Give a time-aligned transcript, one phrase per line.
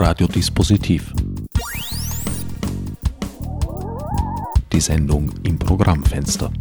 [0.00, 1.12] Radiodispositiv.
[4.72, 6.52] Die Sendung im Programmfenster.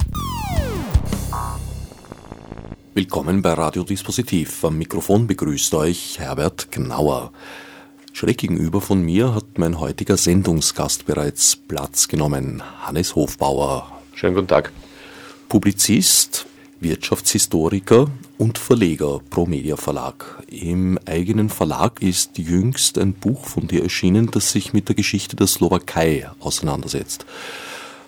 [2.95, 4.65] Willkommen bei Radiodispositiv.
[4.65, 7.31] Am Mikrofon begrüßt euch Herbert Gnauer.
[8.11, 14.01] Schräg gegenüber von mir hat mein heutiger Sendungsgast bereits Platz genommen, Hannes Hofbauer.
[14.15, 14.71] Schönen guten Tag.
[15.47, 16.47] Publizist,
[16.79, 20.43] Wirtschaftshistoriker und Verleger Pro Media Verlag.
[20.47, 25.35] Im eigenen Verlag ist jüngst ein Buch von dir erschienen, das sich mit der Geschichte
[25.35, 27.25] der Slowakei auseinandersetzt.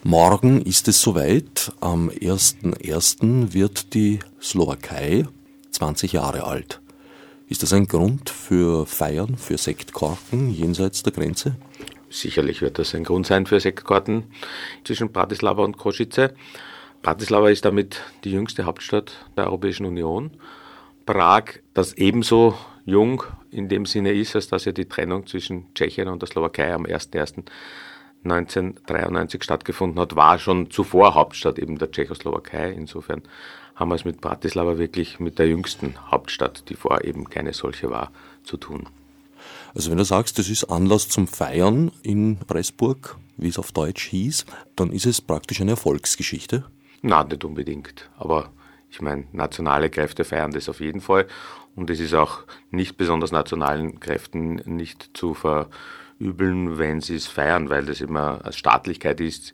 [0.03, 1.71] Morgen ist es soweit.
[1.81, 3.53] Am 1.1.
[3.53, 5.25] wird die Slowakei
[5.71, 6.79] 20 Jahre alt.
[7.47, 11.55] Ist das ein Grund für Feiern, für Sektkorken jenseits der Grenze?
[12.09, 14.23] Sicherlich wird das ein Grund sein für Sektkorten
[14.83, 16.33] zwischen Bratislava und Kosice.
[17.01, 20.31] Bratislava ist damit die jüngste Hauptstadt der Europäischen Union.
[21.05, 26.09] Prag, das ebenso jung in dem Sinne ist, als dass ja die Trennung zwischen Tschechien
[26.09, 32.71] und der Slowakei am 01.01.1993 stattgefunden hat, war schon zuvor Hauptstadt eben der Tschechoslowakei.
[32.71, 33.21] Insofern
[33.75, 37.89] haben wir es mit Bratislava wirklich mit der jüngsten Hauptstadt, die vorher eben keine solche
[37.89, 38.11] war,
[38.43, 38.89] zu tun.
[39.73, 44.05] Also wenn du sagst, das ist Anlass zum Feiern in Pressburg, wie es auf Deutsch
[44.07, 46.65] hieß, dann ist es praktisch eine Erfolgsgeschichte.
[47.01, 48.09] Nein, nicht unbedingt.
[48.17, 48.51] Aber
[48.89, 51.27] ich meine, nationale Kräfte feiern das auf jeden Fall.
[51.75, 52.39] Und es ist auch
[52.71, 58.57] nicht besonders nationalen Kräften nicht zu verübeln, wenn sie es feiern, weil das immer als
[58.57, 59.53] Staatlichkeit ist,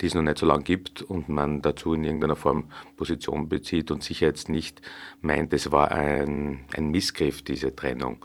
[0.00, 3.90] die es noch nicht so lange gibt und man dazu in irgendeiner Form Position bezieht
[3.90, 4.82] und sicher jetzt nicht
[5.20, 8.24] meint, es war ein, ein Missgriff, diese Trennung.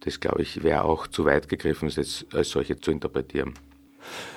[0.00, 3.54] Das, glaube ich, wäre auch zu weit gegriffen, es als solche zu interpretieren.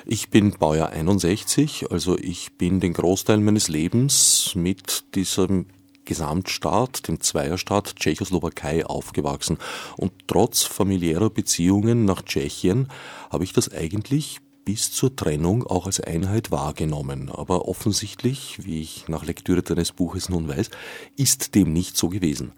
[0.06, 5.68] Ich bin Baujahr 61, also ich bin den Großteil meines Lebens mit diesem
[6.06, 9.58] Gesamtstaat, dem Zweierstaat Tschechoslowakei aufgewachsen.
[9.98, 12.88] Und trotz familiärer Beziehungen nach Tschechien
[13.30, 17.32] habe ich das eigentlich bis zur Trennung auch als Einheit wahrgenommen.
[17.32, 20.70] Aber offensichtlich, wie ich nach Lektüre deines Buches nun weiß,
[21.18, 22.54] ist dem nicht so gewesen.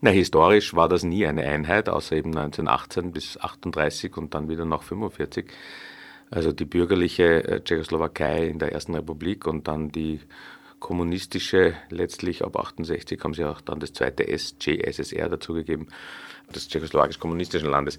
[0.00, 4.64] Na, historisch war das nie eine Einheit, außer eben 1918 bis 38 und dann wieder
[4.64, 5.46] nach 45
[6.30, 10.20] also die bürgerliche äh, Tschechoslowakei in der Ersten Republik und dann die
[10.80, 15.88] kommunistische, letztlich ab 68 haben sie auch dann das zweite SCSSR dazugegeben,
[16.54, 17.98] des tschechoslowakisch-kommunistischen Landes.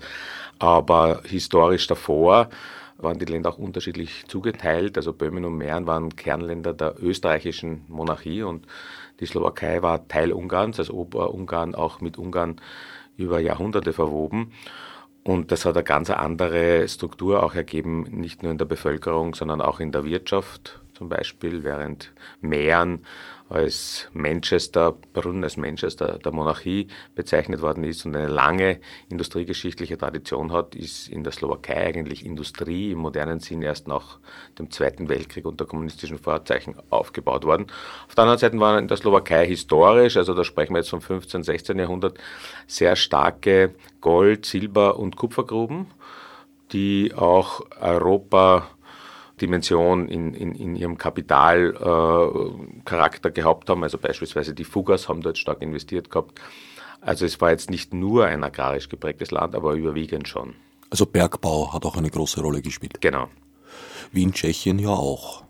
[0.60, 2.50] Aber historisch davor
[2.98, 4.98] waren die Länder auch unterschiedlich zugeteilt.
[4.98, 8.66] Also Böhmen und Mähren waren Kernländer der österreichischen Monarchie und
[9.20, 12.62] die Slowakei war Teil Ungarns, also Oberungarn auch mit Ungarn
[13.18, 14.54] über Jahrhunderte verwoben.
[15.28, 19.60] Und das hat eine ganz andere Struktur auch ergeben, nicht nur in der Bevölkerung, sondern
[19.60, 23.04] auch in der Wirtschaft zum Beispiel, während Mähren
[23.50, 30.52] als Manchester, Brunnen als Manchester der Monarchie bezeichnet worden ist und eine lange industriegeschichtliche Tradition
[30.52, 34.20] hat, ist in der Slowakei eigentlich Industrie im modernen Sinn erst nach
[34.60, 37.68] dem Zweiten Weltkrieg unter kommunistischen Vorzeichen aufgebaut worden.
[38.08, 41.02] Auf der anderen Seite waren in der Slowakei historisch, also da sprechen wir jetzt vom
[41.02, 41.80] 15., 16.
[41.80, 42.18] Jahrhundert,
[42.68, 45.88] sehr starke Gold-, Silber- und Kupfergruben,
[46.74, 48.68] die auch Europa
[49.42, 53.84] Dimension in, in, in ihrem Kapitalcharakter äh, gehabt haben.
[53.84, 56.40] Also beispielsweise die Fugas haben dort stark investiert gehabt.
[57.02, 60.56] Also es war jetzt nicht nur ein agrarisch geprägtes Land, aber überwiegend schon.
[60.90, 63.00] Also Bergbau hat auch eine große Rolle gespielt.
[63.02, 63.28] Genau.
[64.12, 65.44] Wie in Tschechien ja auch.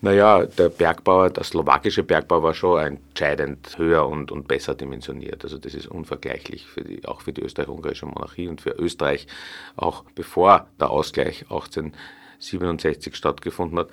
[0.00, 5.44] Naja, der Bergbau, der slowakische Bergbau war schon entscheidend höher und, und besser dimensioniert.
[5.44, 9.26] Also das ist unvergleichlich für die, auch für die österreich-ungarische Monarchie und für Österreich,
[9.76, 11.94] auch bevor der Ausgleich 18
[12.38, 13.88] 67 stattgefunden hat,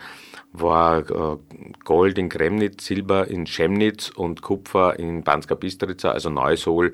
[0.54, 1.38] war äh,
[1.84, 6.94] Gold in Kremnitz, Silber in Chemnitz und Kupfer in Banska Bistrica, also Neusol,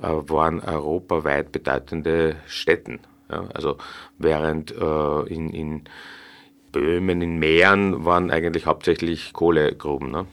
[0.00, 3.00] äh, waren europaweit bedeutende Städten.
[3.28, 3.76] Also
[4.16, 5.82] während äh, in, in
[6.72, 10.10] Böhmen, in Mähren waren eigentlich hauptsächlich Kohlegruben.
[10.10, 10.26] Ne?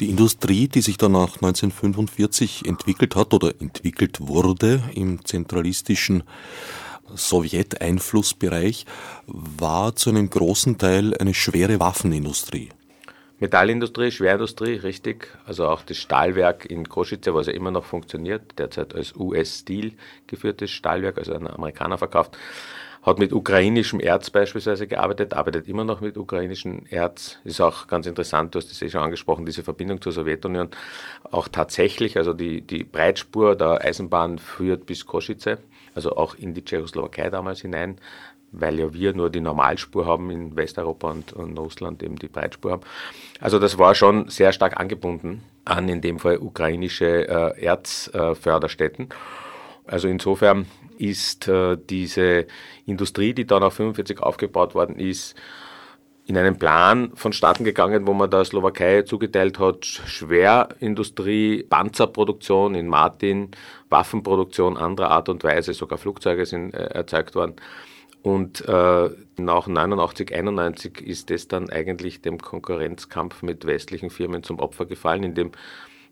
[0.00, 6.22] Die Industrie, die sich danach 1945 entwickelt hat oder entwickelt wurde im zentralistischen
[7.14, 8.86] Sowjeteinflussbereich
[9.26, 12.70] war zu einem großen Teil eine schwere Waffenindustrie.
[13.40, 15.28] Metallindustrie, Schwerindustrie, richtig.
[15.46, 19.92] Also auch das Stahlwerk in Kosice, was ja immer noch funktioniert, derzeit als US-Steel
[20.26, 22.36] geführtes Stahlwerk, also an Amerikaner verkauft,
[23.02, 27.38] hat mit ukrainischem Erz beispielsweise gearbeitet, arbeitet immer noch mit ukrainischem Erz.
[27.44, 30.68] Ist auch ganz interessant, du hast das eh schon angesprochen, diese Verbindung zur Sowjetunion.
[31.30, 35.58] Auch tatsächlich, also die, die Breitspur der Eisenbahn führt bis Kosice
[35.98, 37.96] also auch in die Tschechoslowakei damals hinein,
[38.52, 42.70] weil ja wir nur die Normalspur haben in Westeuropa und, und Russland eben die Breitspur
[42.70, 42.82] haben.
[43.40, 49.08] Also das war schon sehr stark angebunden an in dem Fall ukrainische äh, Erzförderstätten.
[49.86, 50.66] Also insofern
[50.98, 52.46] ist äh, diese
[52.86, 55.34] Industrie, die dann auf 45 aufgebaut worden ist,
[56.26, 63.50] in einen Plan vonstatten gegangen, wo man der Slowakei zugeteilt hat, Schwerindustrie, Panzerproduktion in Martin,
[63.90, 67.56] Waffenproduktion anderer Art und Weise, sogar Flugzeuge sind äh, erzeugt worden.
[68.22, 74.58] Und äh, nach 89, 91 ist das dann eigentlich dem Konkurrenzkampf mit westlichen Firmen zum
[74.58, 75.52] Opfer gefallen, indem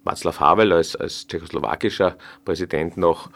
[0.04, 3.28] Václav Havel als, als tschechoslowakischer Präsident noch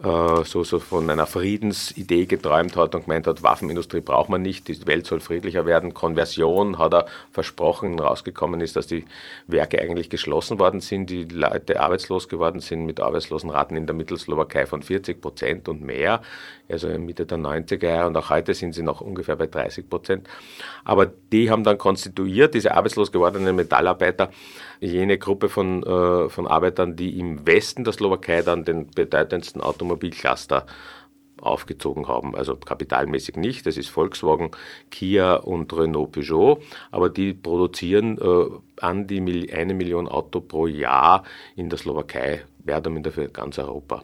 [0.00, 4.86] so, so von einer Friedensidee geträumt hat und gemeint hat, Waffenindustrie braucht man nicht, die
[4.86, 5.92] Welt soll friedlicher werden.
[5.92, 9.04] Konversion hat er versprochen, rausgekommen ist, dass die
[9.48, 14.66] Werke eigentlich geschlossen worden sind, die Leute arbeitslos geworden sind mit Arbeitslosenraten in der Mittelslowakei
[14.66, 16.22] von 40 Prozent und mehr,
[16.68, 20.28] also Mitte der 90er Jahre und auch heute sind sie noch ungefähr bei 30 Prozent.
[20.84, 24.30] Aber die haben dann konstituiert, diese arbeitslos gewordenen Metallarbeiter,
[24.80, 30.66] jene Gruppe von, äh, von Arbeitern, die im Westen der Slowakei dann den bedeutendsten Automobilcluster
[31.40, 32.34] aufgezogen haben.
[32.34, 34.50] Also kapitalmäßig nicht, das ist Volkswagen,
[34.90, 38.46] Kia und Renault Peugeot, aber die produzieren äh,
[38.80, 41.22] an die eine Million Auto pro Jahr
[41.54, 44.02] in der Slowakei, mehr oder minder für ganz Europa.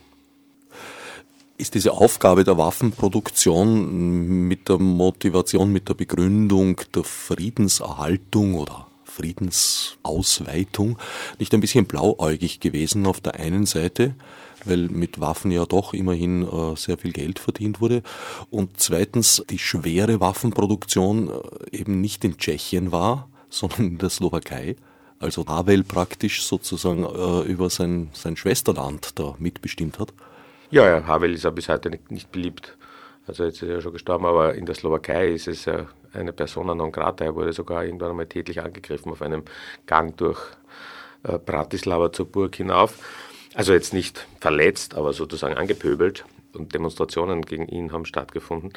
[1.56, 10.98] Ist diese Aufgabe der Waffenproduktion mit der Motivation, mit der Begründung der Friedenserhaltung oder Friedensausweitung
[11.38, 14.14] nicht ein bisschen blauäugig gewesen auf der einen Seite,
[14.64, 18.02] weil mit Waffen ja doch immerhin äh, sehr viel Geld verdient wurde
[18.50, 24.76] und zweitens die schwere Waffenproduktion äh, eben nicht in Tschechien war, sondern in der Slowakei.
[25.20, 30.12] Also Havel praktisch sozusagen äh, über sein, sein Schwesterland da mitbestimmt hat.
[30.70, 32.76] Ja, ja, Havel ist ja bis heute nicht, nicht beliebt.
[33.26, 36.32] Also jetzt ist er ja schon gestorben, aber in der Slowakei ist es ja eine
[36.32, 37.24] Persona non grata.
[37.24, 39.44] Er wurde sogar irgendwann einmal tätlich angegriffen auf einem
[39.86, 40.38] Gang durch
[41.22, 42.98] Bratislava zur Burg hinauf.
[43.54, 48.72] Also jetzt nicht verletzt, aber sozusagen angepöbelt und Demonstrationen gegen ihn haben stattgefunden.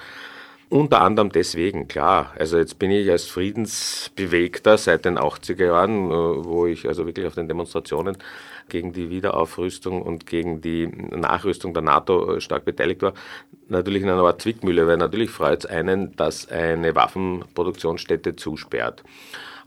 [0.70, 2.34] Unter anderem deswegen, klar.
[2.38, 7.26] Also jetzt bin ich als Friedensbewegter seit den 80er Jahren, äh, wo ich also wirklich
[7.26, 8.18] auf den Demonstrationen
[8.68, 13.14] gegen die Wiederaufrüstung und gegen die Nachrüstung der NATO äh, stark beteiligt war,
[13.70, 19.04] natürlich in einer Art Zwickmühle, weil natürlich freut es einen, dass eine Waffenproduktionsstätte zusperrt.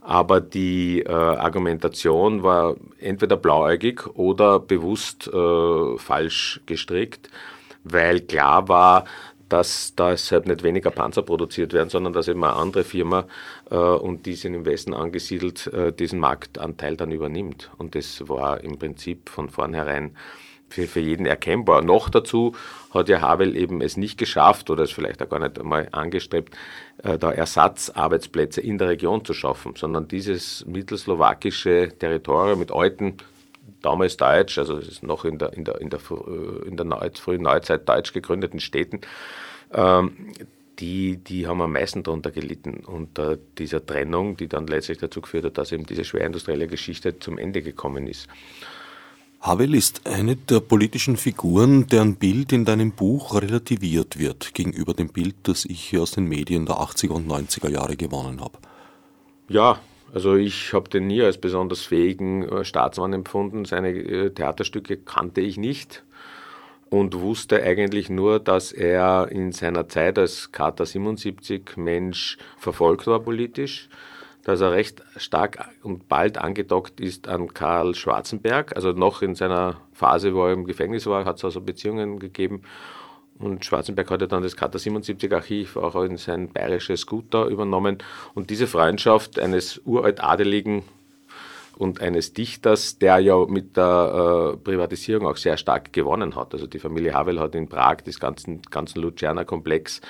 [0.01, 7.29] Aber die äh, Argumentation war entweder blauäugig oder bewusst äh, falsch gestrickt,
[7.83, 9.05] weil klar war,
[9.47, 13.25] dass deshalb nicht weniger Panzer produziert werden, sondern dass eben eine andere Firma,
[13.69, 17.69] äh, und die sind im Westen angesiedelt, äh, diesen Marktanteil dann übernimmt.
[17.77, 20.15] Und das war im Prinzip von vornherein
[20.69, 21.81] für, für jeden erkennbar.
[21.81, 22.55] Noch dazu
[22.93, 26.55] hat ja Havel eben es nicht geschafft oder es vielleicht auch gar nicht einmal angestrebt,
[27.03, 33.17] äh, da Ersatzarbeitsplätze in der Region zu schaffen, sondern dieses mittelslowakische Territorium mit alten
[33.81, 35.99] damals deutsch, also es ist noch in der, in der, in der,
[36.65, 39.01] in der Neu frühen Neuzeit deutsch gegründeten Städten,
[39.73, 40.33] ähm,
[40.79, 45.45] die, die haben am meisten darunter gelitten unter dieser Trennung, die dann letztlich dazu geführt
[45.45, 48.27] hat, dass eben diese schwerindustrielle Geschichte zum Ende gekommen ist.
[49.41, 55.09] Havel ist eine der politischen Figuren, deren Bild in deinem Buch relativiert wird gegenüber dem
[55.09, 58.59] Bild, das ich aus den Medien der 80er und 90er Jahre gewonnen habe.
[59.49, 59.79] Ja,
[60.13, 63.65] also ich habe den nie als besonders fähigen äh, Staatsmann empfunden.
[63.65, 66.03] Seine äh, Theaterstücke kannte ich nicht
[66.91, 73.21] und wusste eigentlich nur, dass er in seiner Zeit als Charta 77 Mensch verfolgt war
[73.21, 73.89] politisch,
[74.43, 79.77] dass er recht stark und bald angedockt ist an Karl Schwarzenberg, also noch in seiner
[79.93, 82.63] Phase, wo er im Gefängnis war, hat es also Beziehungen gegeben
[83.41, 87.47] und Schwarzenberg hat ja dann das Kata 77 Archiv auch in sein bayerisches Gut da
[87.47, 87.97] übernommen.
[88.35, 90.83] Und diese Freundschaft eines uralt Adeligen
[91.75, 96.53] und eines Dichters, der ja mit der äh, Privatisierung auch sehr stark gewonnen hat.
[96.53, 100.01] Also die Familie Havel hat in Prag das ganzen, ganzen Luciana-Komplex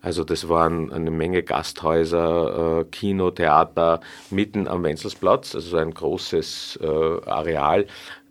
[0.00, 4.00] also das waren eine Menge Gasthäuser, äh, Kino, Theater
[4.30, 7.86] mitten am Wenzelsplatz, also so ein großes äh, Areal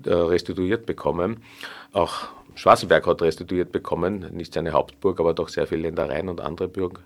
[0.06, 1.44] äh, restituiert bekommen.
[1.92, 6.68] Auch Schwarzenberg hat restituiert bekommen, nicht seine Hauptburg, aber doch sehr viele Ländereien und andere
[6.68, 7.00] Burgen.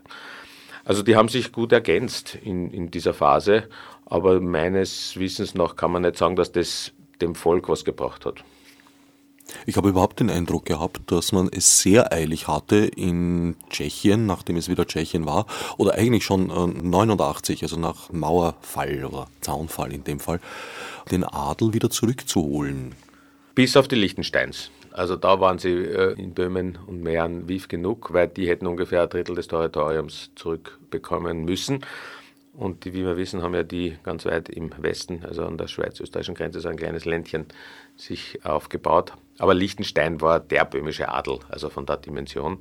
[0.85, 3.67] Also die haben sich gut ergänzt in, in dieser Phase,
[4.05, 6.91] aber meines Wissens nach kann man nicht sagen, dass das
[7.21, 8.43] dem Volk was gebracht hat.
[9.65, 14.57] Ich habe überhaupt den Eindruck gehabt, dass man es sehr eilig hatte in Tschechien, nachdem
[14.57, 15.45] es wieder Tschechien war,
[15.77, 20.39] oder eigentlich schon 89, also nach Mauerfall oder Zaunfall in dem Fall,
[21.11, 22.95] den Adel wieder zurückzuholen.
[23.55, 24.71] Bis auf die Liechtensteins.
[24.91, 29.03] Also da waren sie äh, in Böhmen und Mähren wief genug, weil die hätten ungefähr
[29.03, 31.85] ein Drittel des Territoriums zurückbekommen müssen.
[32.53, 35.67] Und die, wie wir wissen, haben ja die ganz weit im Westen, also an der
[35.67, 37.45] schweiz-österreichischen Grenze, so ein kleines Ländchen
[37.95, 39.13] sich aufgebaut.
[39.41, 42.59] Aber Liechtenstein war der böhmische Adel, also von der Dimension.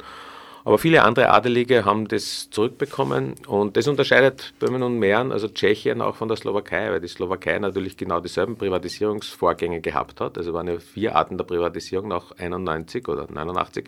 [0.64, 6.00] Aber viele andere Adelige haben das zurückbekommen und das unterscheidet Böhmen und Mähren, also Tschechien,
[6.00, 10.38] auch von der Slowakei, weil die Slowakei natürlich genau dieselben Privatisierungsvorgänge gehabt hat.
[10.38, 13.86] Also waren ja vier Arten der Privatisierung nach 91 oder 89.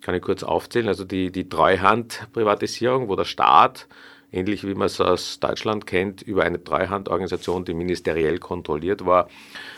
[0.00, 0.86] Kann ich kurz aufzählen.
[0.86, 3.88] Also die, die Treuhand-Privatisierung, wo der Staat
[4.30, 9.28] ähnlich wie man es aus Deutschland kennt, über eine Treuhandorganisation, die ministeriell kontrolliert war,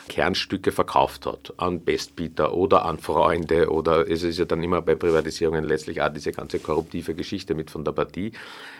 [0.08, 4.94] Kernstücke verkauft hat an Bestbieter oder an Freunde oder es ist ja dann immer bei
[4.94, 8.32] Privatisierungen letztlich auch diese ganze korruptive Geschichte mit von der Partie,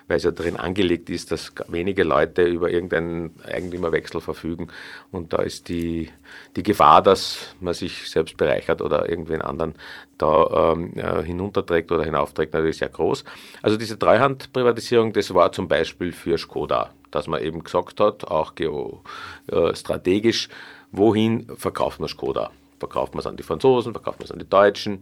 [0.08, 4.68] weil es ja darin angelegt ist, dass wenige Leute über irgendeinen Eigentümerwechsel verfügen
[5.10, 6.10] und da ist die,
[6.54, 9.74] die Gefahr, dass man sich selbst bereichert oder irgendwen anderen
[10.18, 13.24] da ähm, äh, hinunterträgt oder hinaufträgt, natürlich sehr groß.
[13.62, 18.54] Also diese Treuhandprivatisierung, das war zum Beispiel für Skoda, dass man eben gesagt hat, auch
[18.54, 20.50] geostrategisch, äh,
[20.92, 22.50] wohin verkauft man Skoda?
[22.78, 25.00] Verkauft man es an die Franzosen, verkauft man es an die Deutschen?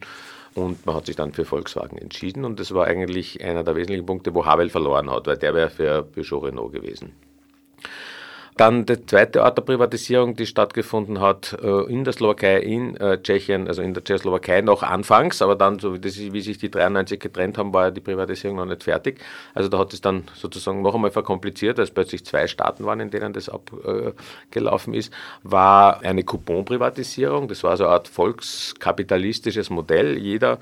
[0.55, 4.07] Und man hat sich dann für Volkswagen entschieden und das war eigentlich einer der wesentlichen
[4.07, 7.13] Punkte, wo Havel verloren hat, weil der wäre für Peugeot Renault gewesen.
[8.57, 13.21] Dann die zweite Art der Privatisierung, die stattgefunden hat äh, in der Slowakei, in äh,
[13.21, 17.59] Tschechien, also in der Tschechoslowakei noch anfangs, aber dann, so wie, sich die 93 getrennt
[17.59, 19.19] haben, war ja die Privatisierung noch nicht fertig.
[19.55, 23.11] Also da hat es dann sozusagen noch einmal verkompliziert, als plötzlich zwei Staaten waren, in
[23.11, 27.49] denen das abgelaufen ist, war eine Couponprivatisierung.
[27.49, 30.17] Das war so eine Art volkskapitalistisches Modell.
[30.17, 30.59] Jeder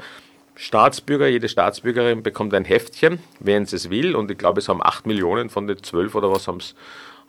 [0.54, 4.16] Staatsbürger, jede Staatsbürgerin bekommt ein Heftchen, wenn sie es will.
[4.16, 6.74] Und ich glaube, es haben acht Millionen von den zwölf oder was haben es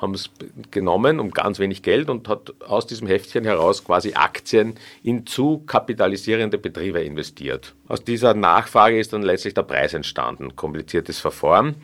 [0.03, 0.29] haben es
[0.69, 5.63] genommen um ganz wenig Geld und hat aus diesem Heftchen heraus quasi Aktien in zu
[5.65, 7.73] kapitalisierende Betriebe investiert.
[7.87, 11.75] Aus dieser Nachfrage ist dann letztlich der Preis entstanden, kompliziertes Verfahren,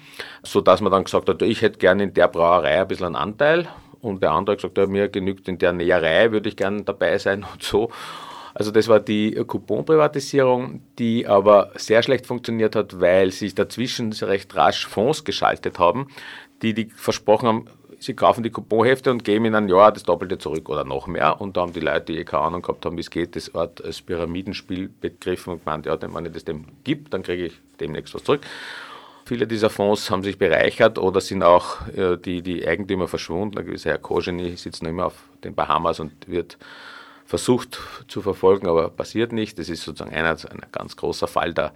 [0.43, 3.67] sodass man dann gesagt hat, ich hätte gerne in der Brauerei ein bisschen einen Anteil
[4.01, 7.17] und der andere hat gesagt, ja, mir genügt in der Näherei, würde ich gerne dabei
[7.17, 7.89] sein und so.
[8.53, 14.53] Also das war die Couponprivatisierung, die aber sehr schlecht funktioniert hat, weil sich dazwischen recht
[14.55, 16.07] rasch Fonds geschaltet haben,
[16.61, 17.65] die, die versprochen haben,
[17.99, 21.39] sie kaufen die Couponhefte und geben in ein Jahr das Doppelte zurück oder noch mehr.
[21.39, 23.53] Und da haben die Leute, die eh keine Ahnung gehabt haben, wie es geht, das
[23.53, 27.53] Art als Pyramidenspiel begriffen und gemeint, ja, wenn es das dem gibt, dann kriege ich
[27.79, 28.41] demnächst was zurück.
[29.25, 33.59] Viele dieser Fonds haben sich bereichert oder sind auch äh, die, die Eigentümer verschwunden.
[33.59, 36.57] Ein gewisser Herr Kojeni sitzt noch immer auf den Bahamas und wird
[37.29, 39.59] versucht zu verfolgen, aber passiert nicht.
[39.59, 41.73] Das ist sozusagen einer, ein ganz großer Fall der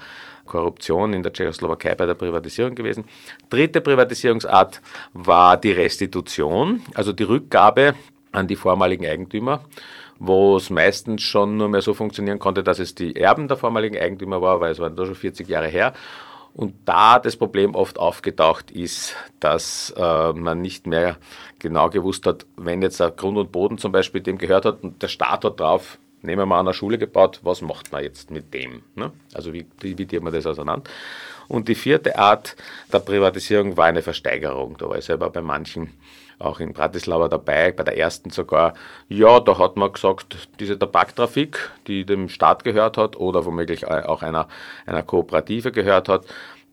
[0.47, 3.05] Korruption in der Tschechoslowakei bei der Privatisierung gewesen.
[3.51, 4.81] Dritte Privatisierungsart
[5.13, 7.93] war die Restitution, also die Rückgabe
[8.31, 9.63] an die vormaligen Eigentümer
[10.19, 13.97] wo es meistens schon nur mehr so funktionieren konnte, dass es die Erben der vormaligen
[13.97, 15.91] Eigentümer war, weil es waren da schon 40 Jahre her.
[16.53, 21.17] Und da das Problem oft aufgetaucht ist, dass äh, man nicht mehr
[21.57, 25.01] genau gewusst hat, wenn jetzt der Grund und Boden zum Beispiel dem gehört hat und
[25.01, 28.29] der Staat hat drauf, nehmen wir mal an der Schule gebaut, was macht man jetzt
[28.29, 28.83] mit dem?
[28.95, 29.11] Ne?
[29.33, 30.89] Also wie dividiert man das auseinander?
[31.47, 32.55] Und die vierte Art
[32.91, 34.77] der Privatisierung war eine Versteigerung.
[34.77, 35.91] Da war ich selber bei manchen
[36.39, 38.73] auch in Bratislava dabei, bei der ersten sogar.
[39.09, 44.23] Ja, da hat man gesagt, diese Tabaktrafik, die dem Staat gehört hat oder womöglich auch
[44.23, 44.47] einer,
[44.85, 46.25] einer Kooperative gehört hat,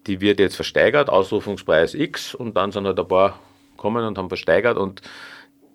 [0.07, 3.39] die wird jetzt versteigert, Ausrufungspreis X und dann sind halt ein paar
[3.77, 5.03] kommen und haben versteigert und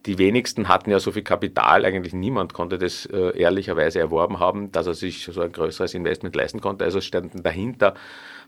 [0.06, 4.72] die wenigsten hatten ja so viel Kapital, eigentlich niemand konnte das äh, ehrlicherweise erworben haben,
[4.72, 6.86] dass er sich so ein größeres Investment leisten konnte.
[6.86, 7.96] Also standen dahinter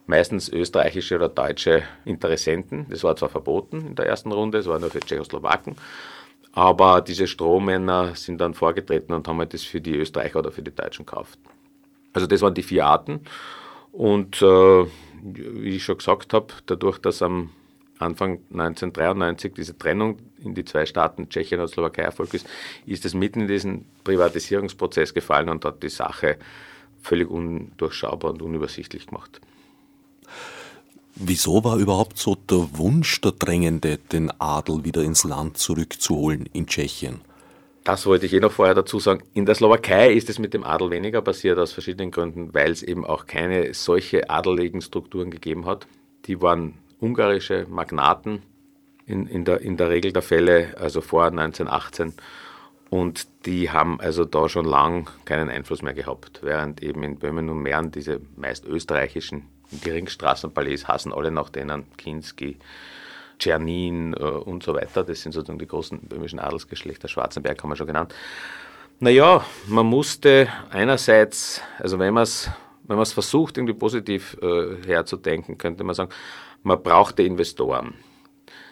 [0.08, 2.88] meistens österreichische oder deutsche Interessenten.
[2.90, 5.76] Das war zwar verboten in der ersten Runde, es war nur für Tschechoslowaken,
[6.54, 10.64] aber diese Strohmänner sind dann vorgetreten und haben halt das für die Österreicher oder für
[10.64, 11.38] die Deutschen gekauft.
[12.14, 13.22] Also das waren die vier Arten.
[13.92, 14.86] Und äh,
[15.22, 17.52] wie ich schon gesagt habe, dadurch, dass am
[18.00, 22.48] Anfang 1993 diese Trennung in die zwei Staaten Tschechien und Slowakei erfolgt ist,
[22.86, 26.38] ist es mitten in diesen Privatisierungsprozess gefallen und hat die Sache
[27.02, 29.42] völlig undurchschaubar und unübersichtlich gemacht.
[31.20, 36.68] Wieso war überhaupt so der Wunsch der Drängende, den Adel wieder ins Land zurückzuholen in
[36.68, 37.22] Tschechien?
[37.84, 39.24] Das wollte ich eh noch vorher dazu sagen.
[39.34, 42.84] In der Slowakei ist es mit dem Adel weniger passiert, aus verschiedenen Gründen, weil es
[42.84, 45.88] eben auch keine solche adeligen Strukturen gegeben hat.
[46.26, 48.44] Die waren ungarische Magnaten
[49.08, 52.14] in, in, der, in der Regel der Fälle, also vor 1918.
[52.92, 57.50] Und die haben also da schon lang keinen Einfluss mehr gehabt, während eben in Böhmen
[57.50, 59.46] und Mähren diese meist österreichischen
[59.84, 62.58] Geringstraßenpalais hassen alle nach denen, Kinski,
[63.40, 65.04] Czernin äh, und so weiter.
[65.04, 68.14] Das sind sozusagen die großen böhmischen Adelsgeschlechter, Schwarzenberg haben wir schon genannt.
[69.00, 72.50] Naja, man musste einerseits, also wenn man es
[72.88, 76.12] wenn man es versucht, irgendwie positiv äh, herzudenken, könnte man sagen,
[76.64, 77.96] man brauchte Investoren.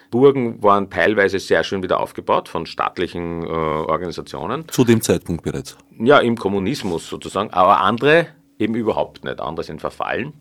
[0.10, 4.68] Burgen waren teilweise sehr schön wieder aufgebaut von staatlichen äh, Organisationen.
[4.70, 5.78] Zu dem Zeitpunkt bereits?
[6.00, 9.42] Ja, im Kommunismus sozusagen, aber andere eben überhaupt nicht.
[9.42, 10.34] Andere sind verfallen.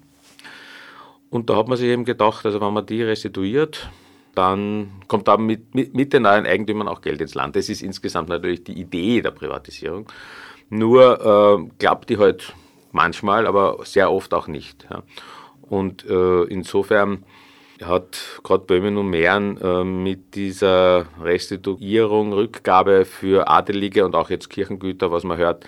[1.31, 3.90] Und da hat man sich eben gedacht, also wenn man die restituiert,
[4.35, 7.57] dann kommt da mit, mit, mit, den neuen Eigentümern auch Geld ins Land.
[7.57, 10.07] Das ist insgesamt natürlich die Idee der Privatisierung.
[10.71, 12.54] Nur äh, klappt die halt
[12.93, 14.87] manchmal, aber sehr oft auch nicht.
[14.90, 15.02] Ja.
[15.62, 17.25] Und äh, insofern
[17.83, 24.50] hat gerade Böhmen und Mähren äh, mit dieser Restituierung, Rückgabe für Adelige und auch jetzt
[24.50, 25.64] Kirchengüter, was man hört,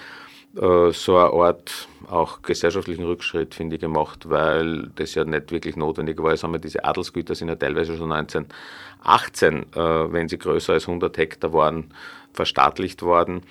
[0.57, 5.77] äh, so eine Art auch gesellschaftlichen Rückschritt, finde ich, gemacht, weil das ja nicht wirklich
[5.77, 6.37] notwendig war.
[6.37, 11.17] Sagen wir, diese Adelsgüter sind ja teilweise schon 1918, äh, wenn sie größer als 100
[11.19, 11.93] Hektar waren,
[12.33, 13.43] verstaatlicht worden.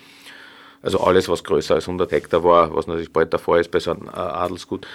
[0.82, 3.92] Also alles, was größer als 100 Hektar war, was natürlich bald davor ist bei so
[3.92, 4.86] einem äh, Adelsgut.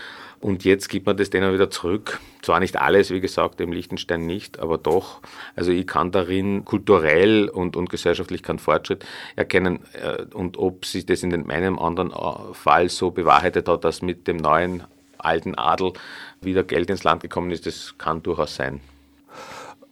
[0.41, 2.19] Und jetzt gibt man das denen wieder zurück.
[2.41, 5.21] Zwar nicht alles, wie gesagt, im Liechtenstein nicht, aber doch.
[5.55, 9.05] Also ich kann darin kulturell und, und gesellschaftlich keinen Fortschritt
[9.35, 9.81] erkennen.
[9.93, 14.27] Äh, und ob sich das in meinem anderen äh, Fall so bewahrheitet hat, dass mit
[14.27, 14.83] dem neuen
[15.19, 15.93] alten Adel
[16.41, 18.81] wieder Geld ins Land gekommen ist, das kann durchaus sein.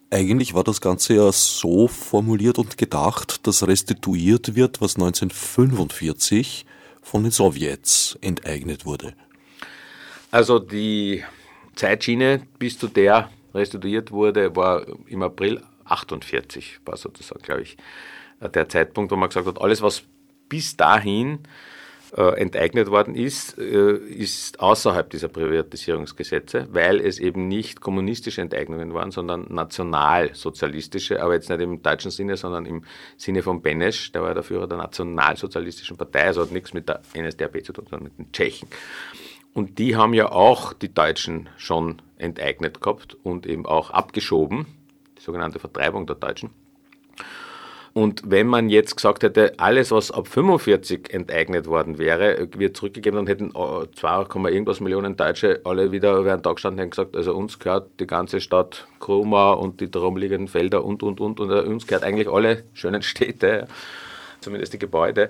[0.10, 6.66] Eigentlich war das Ganze ja so formuliert und gedacht, dass restituiert wird, was 1945
[7.04, 9.14] von den Sowjets enteignet wurde.
[10.32, 11.24] Also die
[11.76, 17.78] Zeitschiene, bis zu der restituiert wurde, war im April 48, war sozusagen, glaube ich,
[18.42, 20.04] der Zeitpunkt, wo man gesagt hat, alles, was
[20.48, 21.40] bis dahin
[22.16, 28.94] äh, enteignet worden ist, äh, ist außerhalb dieser Privatisierungsgesetze, weil es eben nicht kommunistische Enteignungen
[28.94, 32.84] waren, sondern nationalsozialistische, aber jetzt nicht im deutschen Sinne, sondern im
[33.18, 37.02] Sinne von Benesch, der war der Führer der nationalsozialistischen Partei, also hat nichts mit der
[37.16, 38.68] NSDAP zu tun, sondern mit den Tschechen.
[39.54, 44.68] Und die haben ja auch die Deutschen schon enteignet gehabt und eben auch abgeschoben,
[45.18, 46.52] die sogenannte Vertreibung der Deutschen.
[47.94, 53.18] Und wenn man jetzt gesagt hätte, alles, was ab 45 enteignet worden wäre, wird zurückgegeben,
[53.18, 57.58] dann hätten 2, irgendwas Millionen Deutsche alle wieder über Tag gestanden und gesagt, also uns
[57.58, 61.40] gehört die ganze Stadt Kroma und die darum liegenden Felder und, und, und.
[61.40, 63.68] Und uns gehört eigentlich alle schönen Städte,
[64.40, 65.30] zumindest die Gebäude.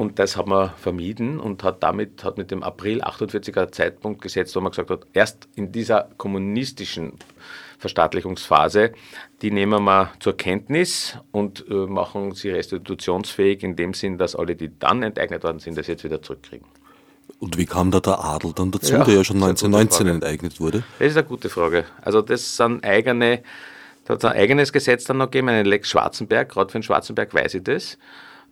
[0.00, 4.56] Und das hat man vermieden und hat damit hat mit dem April 48er Zeitpunkt gesetzt,
[4.56, 7.12] wo man gesagt hat, erst in dieser kommunistischen
[7.78, 8.92] Verstaatlichungsphase,
[9.42, 14.56] die nehmen wir zur Kenntnis und äh, machen sie restitutionsfähig in dem Sinn, dass alle,
[14.56, 16.66] die dann enteignet worden sind, das jetzt wieder zurückkriegen.
[17.38, 20.82] Und wie kam da der Adel dann dazu, ja, der ja schon 1919 enteignet wurde?
[20.98, 21.84] Das ist eine gute Frage.
[22.00, 23.42] Also das sind eigene,
[24.06, 26.84] da hat es ein eigenes Gesetz dann noch gegeben, eine Lex Schwarzenberg, gerade für den
[26.84, 27.98] Schwarzenberg weiß ich das.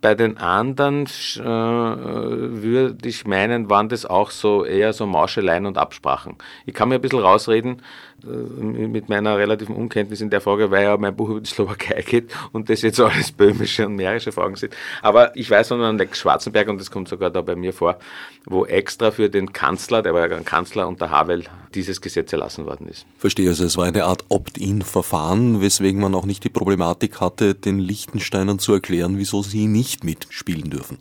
[0.01, 5.77] Bei den anderen äh, würde ich meinen, waren das auch so eher so Mauscheleien und
[5.77, 6.37] Absprachen.
[6.67, 7.83] Ich kann mir ein bisschen rausreden äh,
[8.24, 12.31] mit meiner relativen Unkenntnis in der Frage, weil ja mein Buch über die Slowakei geht
[12.52, 14.74] und das jetzt alles böhmische und mährische Fragen sind.
[15.02, 17.98] Aber ich weiß noch an Lex Schwarzenberg und das kommt sogar da bei mir vor,
[18.44, 22.66] wo extra für den Kanzler, der war ja ein Kanzler unter Havel, dieses Gesetz erlassen
[22.66, 23.07] worden ist.
[23.18, 27.78] Verstehe, also es war eine Art Opt-in-Verfahren, weswegen man auch nicht die Problematik hatte, den
[27.78, 30.98] Liechtensteinern zu erklären, wieso sie nicht mitspielen dürfen.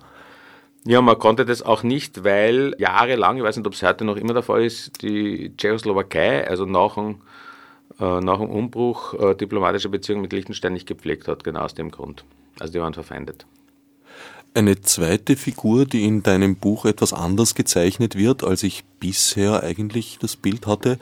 [0.88, 4.16] Ja, man konnte das auch nicht, weil jahrelang, ich weiß nicht, ob es heute noch
[4.16, 7.16] immer der Fall ist, die Tschechoslowakei, also nach dem,
[8.00, 11.92] äh, nach dem Umbruch äh, diplomatische Beziehungen mit Liechtenstein nicht gepflegt hat, genau aus dem
[11.92, 12.24] Grund.
[12.58, 13.46] Also die waren verfeindet.
[14.54, 20.20] Eine zweite Figur, die in deinem Buch etwas anders gezeichnet wird, als ich bisher eigentlich
[20.22, 21.00] das Bild hatte,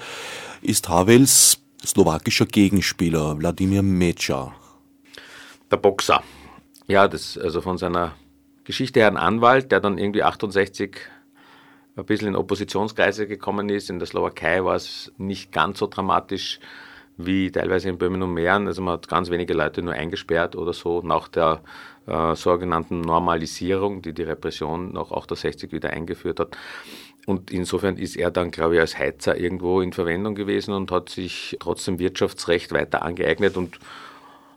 [0.63, 4.51] ist Havels slowakischer Gegenspieler Wladimir Mecha.
[5.69, 6.23] Der Boxer.
[6.87, 8.13] Ja, das, also von seiner
[8.65, 10.97] Geschichte her ein Anwalt, der dann irgendwie 68
[11.95, 13.89] ein bisschen in Oppositionskreise gekommen ist.
[13.89, 16.59] In der Slowakei war es nicht ganz so dramatisch
[17.17, 18.67] wie teilweise in Böhmen und Mähren.
[18.67, 21.61] Also man hat ganz wenige Leute nur eingesperrt oder so nach der
[22.07, 26.57] äh, sogenannten Normalisierung, die die Repression nach 68 wieder eingeführt hat.
[27.25, 31.09] Und insofern ist er dann, glaube ich, als Heizer irgendwo in Verwendung gewesen und hat
[31.09, 33.79] sich trotzdem Wirtschaftsrecht weiter angeeignet und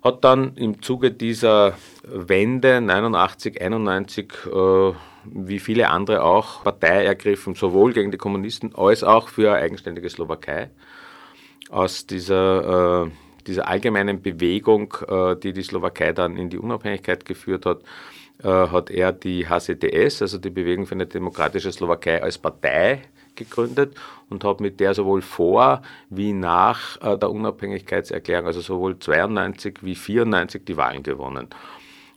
[0.08, 4.92] hat dann im Zuge dieser Wende 89, 91, äh,
[5.24, 10.08] wie viele andere auch, Partei ergriffen, sowohl gegen die Kommunisten als auch für eine eigenständige
[10.08, 10.70] Slowakei.
[11.70, 13.10] Aus dieser, äh,
[13.46, 17.82] dieser allgemeinen Bewegung, äh, die die Slowakei dann in die Unabhängigkeit geführt hat,
[18.42, 23.02] äh, hat er die HCDS, also die Bewegung für eine demokratische Slowakei, als Partei
[23.38, 23.94] gegründet
[24.28, 29.94] und habe mit der sowohl vor wie nach äh, der Unabhängigkeitserklärung, also sowohl 92 wie
[29.94, 31.48] 94 die Wahlen gewonnen.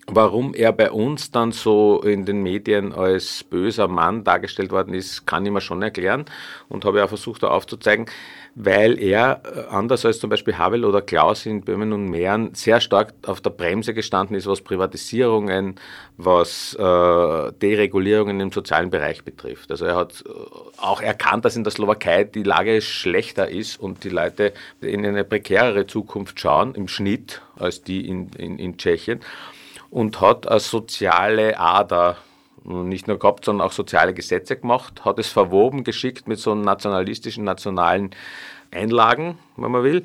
[0.08, 5.28] Warum er bei uns dann so in den Medien als böser Mann dargestellt worden ist,
[5.28, 6.26] kann ich mir schon erklären
[6.70, 8.08] und habe ja versucht, da aufzuzeigen,
[8.56, 12.82] weil er, äh, anders als zum Beispiel Havel oder Klaus in Böhmen und Mähren, sehr
[12.82, 15.76] stark auf der Bremse gestanden ist, was Privatisierungen,
[16.18, 19.72] was äh, Deregulierungen im sozialen Bereich betrifft.
[19.72, 20.30] Also er hat äh,
[20.78, 25.24] auch erkannt, dass in der Slowakei die Lage schlechter ist und die Leute in eine
[25.24, 29.22] prekärere Zukunft schauen, im Schnitt, als die in, in, in Tschechien
[29.92, 32.18] und hat eine soziale Ader.
[32.64, 37.44] Nicht nur gehabt, sondern auch soziale Gesetze gemacht, hat es verwoben, geschickt mit so nationalistischen,
[37.44, 38.12] nationalen
[38.72, 40.04] Einlagen, wenn man will,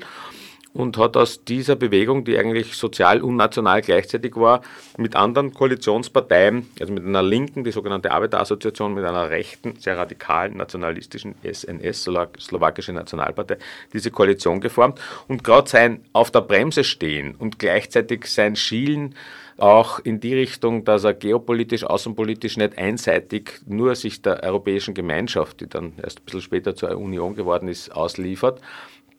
[0.73, 4.61] und hat aus dieser Bewegung, die eigentlich sozial und national gleichzeitig war,
[4.97, 10.57] mit anderen Koalitionsparteien, also mit einer linken, die sogenannte Arbeiterassoziation, mit einer rechten, sehr radikalen,
[10.57, 13.57] nationalistischen SNS, Slowakische Nationalpartei,
[13.93, 19.15] diese Koalition geformt und gerade sein auf der Bremse stehen und gleichzeitig sein Schielen
[19.57, 25.61] auch in die Richtung, dass er geopolitisch, außenpolitisch nicht einseitig nur sich der europäischen Gemeinschaft,
[25.61, 28.61] die dann erst ein bisschen später zur Union geworden ist, ausliefert.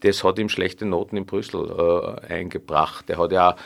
[0.01, 3.11] Das hat ihm schlechte Noten in Brüssel äh, eingebracht.
[3.11, 3.57] Er hat ja,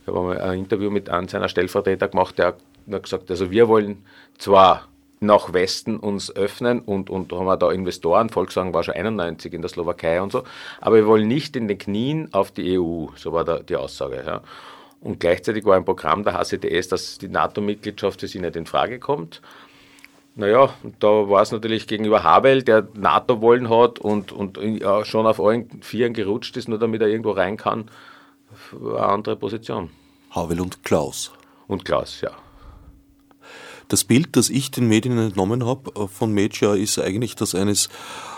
[0.00, 3.68] ich habe mal ein Interview mit einem seiner Stellvertreter gemacht, der hat gesagt, also wir
[3.68, 4.04] wollen
[4.38, 4.88] zwar
[5.20, 9.68] nach Westen uns öffnen und, und haben da Investoren, Volkswagen war schon 91 in der
[9.68, 10.42] Slowakei und so,
[10.80, 14.24] aber wir wollen nicht in den Knien auf die EU, so war da die Aussage.
[14.26, 14.42] Ja.
[15.02, 19.00] Und gleichzeitig war ein Programm der HCDS, dass die NATO-Mitgliedschaft für sie nicht in Frage
[19.00, 19.42] kommt.
[20.34, 25.26] Naja, da war es natürlich gegenüber Havel, der NATO wollen hat und, und ja, schon
[25.26, 27.90] auf allen Vieren gerutscht ist, nur damit er irgendwo rein kann,
[28.80, 29.90] eine andere Position.
[30.30, 31.32] Havel und Klaus.
[31.66, 32.30] Und Klaus, ja.
[33.88, 37.90] Das Bild, das ich den Medien entnommen habe äh, von Major, ist eigentlich das eines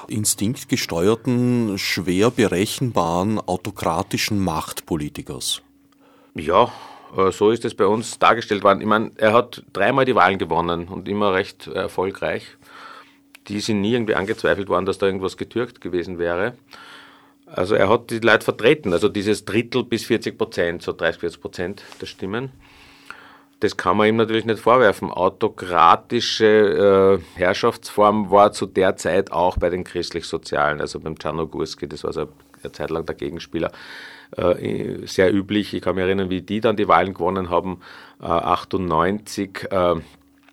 [0.08, 5.62] instinktgesteuerten, schwer berechenbaren, autokratischen Machtpolitikers.
[6.34, 6.72] Ja,
[7.16, 8.80] äh, so ist es bei uns dargestellt worden.
[8.80, 12.56] Ich meine, er hat dreimal die Wahlen gewonnen und immer recht erfolgreich.
[13.48, 16.54] Die sind nie irgendwie angezweifelt worden, dass da irgendwas getürkt gewesen wäre.
[17.46, 21.40] Also er hat die Leute vertreten, also dieses Drittel bis 40 Prozent, so 30, 40
[21.40, 22.50] Prozent der Stimmen.
[23.60, 25.10] Das kann man ihm natürlich nicht vorwerfen.
[25.10, 32.02] Autokratische äh, Herrschaftsform war zu der Zeit auch bei den christlich-sozialen, also beim Czarnogurski, das
[32.02, 32.28] war so
[32.62, 33.70] eine Zeit lang der Gegenspieler,
[34.36, 35.74] äh, sehr üblich.
[35.74, 37.80] Ich kann mich erinnern, wie die dann die Wahlen gewonnen haben,
[38.20, 39.68] äh, 98.
[39.70, 39.96] Äh,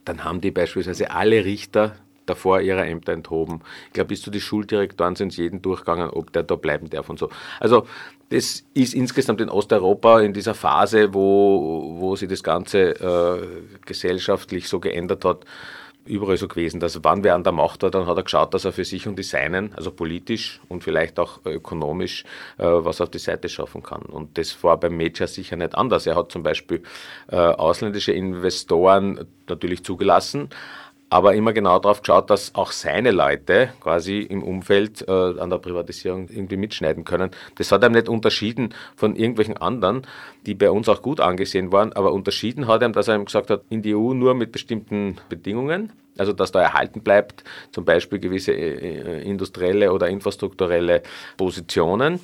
[0.05, 3.61] dann haben die beispielsweise alle Richter davor ihre Ämter enthoben.
[3.87, 7.09] Ich glaube, bis zu die Schuldirektoren sind es jeden durchgegangen, ob der da bleiben darf
[7.09, 7.29] und so.
[7.59, 7.85] Also
[8.29, 13.47] das ist insgesamt in Osteuropa in dieser Phase, wo, wo sich das Ganze äh,
[13.85, 15.45] gesellschaftlich so geändert hat,
[16.05, 18.65] überall so gewesen, dass wann wer an der Macht war, dann hat er geschaut, dass
[18.65, 22.23] er für sich und die Seinen, also politisch und vielleicht auch ökonomisch,
[22.57, 24.01] äh, was auf die Seite schaffen kann.
[24.01, 26.07] Und das war beim Major sicher nicht anders.
[26.07, 26.83] Er hat zum Beispiel
[27.29, 30.49] äh, ausländische Investoren natürlich zugelassen,
[31.11, 35.57] aber immer genau darauf geschaut, dass auch seine Leute quasi im Umfeld äh, an der
[35.57, 37.31] Privatisierung irgendwie mitschneiden können.
[37.55, 40.07] Das hat er nicht unterschieden von irgendwelchen anderen,
[40.45, 43.49] die bei uns auch gut angesehen waren, aber unterschieden hat er, dass er ihm gesagt
[43.49, 47.43] hat, in die EU nur mit bestimmten Bedingungen, also dass da erhalten bleibt,
[47.73, 51.03] zum Beispiel gewisse äh, äh industrielle oder infrastrukturelle
[51.35, 52.21] Positionen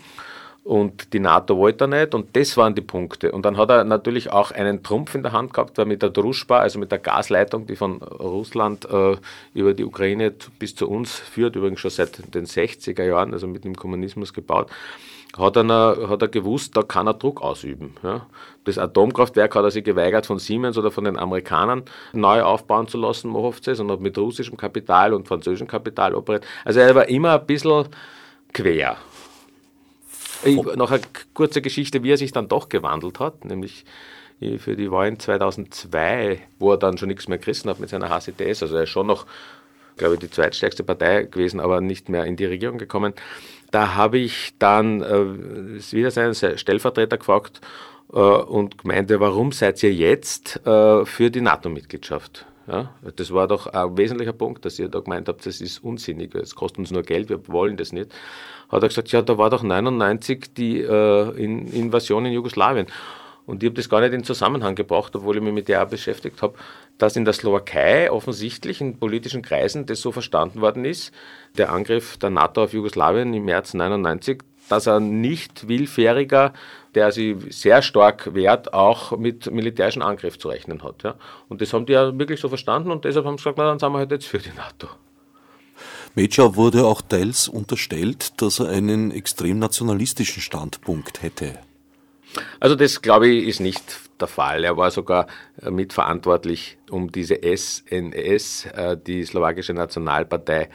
[0.67, 3.31] und die NATO wollte er nicht und das waren die Punkte.
[3.31, 6.59] Und dann hat er natürlich auch einen Trumpf in der Hand gehabt, mit der Druschba,
[6.59, 9.15] also mit der Gasleitung, die von Russland äh,
[9.53, 13.63] über die Ukraine bis zu uns führt, übrigens schon seit den 60er Jahren, also mit
[13.63, 14.69] dem Kommunismus gebaut,
[15.37, 17.95] hat er, hat er gewusst, da kann er Druck ausüben.
[18.03, 18.25] Ja.
[18.65, 22.97] Das Atomkraftwerk hat er sich geweigert, von Siemens oder von den Amerikanern neu aufbauen zu
[22.97, 26.45] lassen, Mochovce, sondern mit russischem Kapital und französischem Kapital operiert.
[26.65, 27.87] Also er war immer ein bisschen
[28.51, 28.97] quer.
[30.43, 31.01] Ich, noch eine
[31.33, 33.85] kurze Geschichte, wie er sich dann doch gewandelt hat, nämlich
[34.59, 38.61] für die Wahlen 2002, wo er dann schon nichts mehr gerissen hat mit seiner HCTS.
[38.61, 39.25] Also er ist schon noch,
[39.97, 43.13] glaube ich, die zweitstärkste Partei gewesen, aber nicht mehr in die Regierung gekommen.
[43.71, 47.61] Da habe ich dann äh, wieder seinen Stellvertreter gefragt
[48.13, 52.45] äh, und meinte, warum seid ihr jetzt äh, für die NATO-Mitgliedschaft?
[52.67, 56.35] Ja, das war doch ein wesentlicher Punkt, dass ihr da gemeint habt, das ist unsinnig,
[56.35, 58.13] es kostet uns nur Geld, wir wollen das nicht.
[58.69, 62.87] Hat er gesagt, ja, da war doch 99 die äh, Invasion in Jugoslawien.
[63.47, 65.87] Und ich habe das gar nicht in Zusammenhang gebracht, obwohl ich mich mit der auch
[65.87, 66.55] beschäftigt habe,
[66.97, 71.13] dass in der Slowakei offensichtlich in politischen Kreisen das so verstanden worden ist,
[71.57, 76.51] der Angriff der NATO auf Jugoslawien im März 99, dass er nicht willfähriger,
[76.93, 81.03] der sich sehr stark wehrt, auch mit militärischen Angriff zu rechnen hat.
[81.03, 81.15] Ja.
[81.47, 83.79] Und das haben die ja wirklich so verstanden und deshalb haben sie gesagt, na dann
[83.79, 84.89] sind wir halt jetzt für die NATO.
[86.17, 91.59] Major wurde auch teils unterstellt, dass er einen extrem nationalistischen Standpunkt hätte.
[92.59, 93.83] Also das, glaube ich, ist nicht
[94.19, 94.63] der Fall.
[94.63, 95.27] Er war sogar
[95.61, 100.69] äh, mitverantwortlich, um diese SNS, äh, die slowakische Nationalpartei,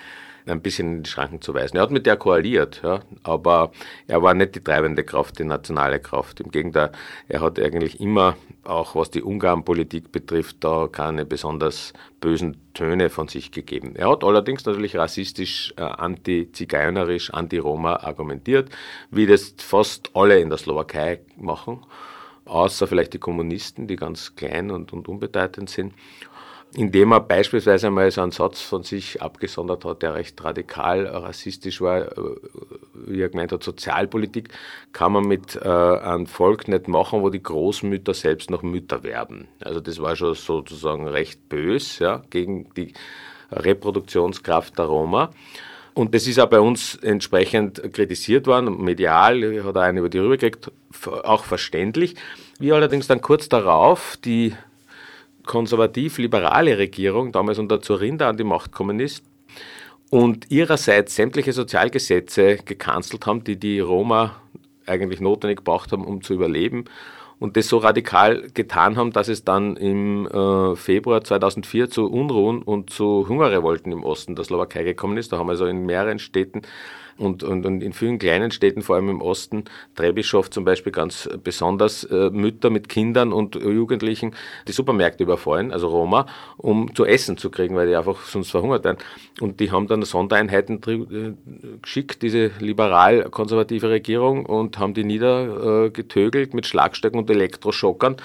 [0.47, 1.77] ein bisschen in die Schranken zu weisen.
[1.77, 3.73] Er hat mit der koaliert, ja, aber
[4.07, 6.41] er war nicht die treibende Kraft, die nationale Kraft.
[6.41, 6.93] Im Gegenteil,
[7.29, 13.29] er hat eigentlich immer, auch was die Ungarn-Politik betrifft, da keine besonders bösen Töne von
[13.29, 13.95] sich gegeben.
[13.97, 18.71] Er hat allerdings natürlich rassistisch, äh, anti-zigeunerisch, anti-Roma argumentiert,
[19.11, 21.85] wie das fast alle in der Slowakei machen
[22.45, 25.95] außer vielleicht die Kommunisten, die ganz klein und, und unbedeutend sind,
[26.75, 31.81] indem er beispielsweise einmal so einen Satz von sich abgesondert hat, der recht radikal rassistisch
[31.81, 32.37] war, äh,
[32.95, 34.49] wie er gemeint hat, Sozialpolitik
[34.93, 39.49] kann man mit äh, einem Volk nicht machen, wo die Großmütter selbst noch Mütter werden.
[39.61, 42.95] Also das war schon sozusagen recht bös ja, gegen die
[43.51, 45.31] Reproduktionskraft der Roma.
[45.95, 50.19] Und das ist auch bei uns entsprechend kritisiert worden, medial, hat er einen über die
[50.19, 50.71] Rübe gekriegt,
[51.23, 52.15] auch verständlich.
[52.59, 54.55] Wie allerdings dann kurz darauf die
[55.47, 59.25] konservativ-liberale Regierung, damals unter Zorinda an die Macht gekommen ist
[60.11, 64.37] und ihrerseits sämtliche Sozialgesetze gecancelt haben, die die Roma
[64.87, 66.85] eigentlich notwendig gebraucht haben, um zu überleben
[67.43, 72.63] und das so radikal getan haben, dass es dann im äh, Februar 2004 zu Unruhen
[72.63, 75.33] und zu Hungerrevolten im Osten der Slowakei gekommen ist.
[75.33, 76.63] Da haben also in mehreren Städten
[77.17, 81.29] und, und, und in vielen kleinen Städten, vor allem im Osten, Trebischow zum Beispiel ganz
[81.43, 84.35] besonders, äh, Mütter mit Kindern und Jugendlichen
[84.69, 88.85] die Supermärkte überfallen, also Roma, um zu essen zu kriegen, weil die einfach sonst verhungert
[88.85, 88.99] werden.
[89.41, 91.33] Und die haben dann Sondereinheiten äh,
[91.81, 98.17] geschickt, diese liberal-konservative Regierung, und haben die niedergetögelt mit Schlagstöcken und Elektroschockern.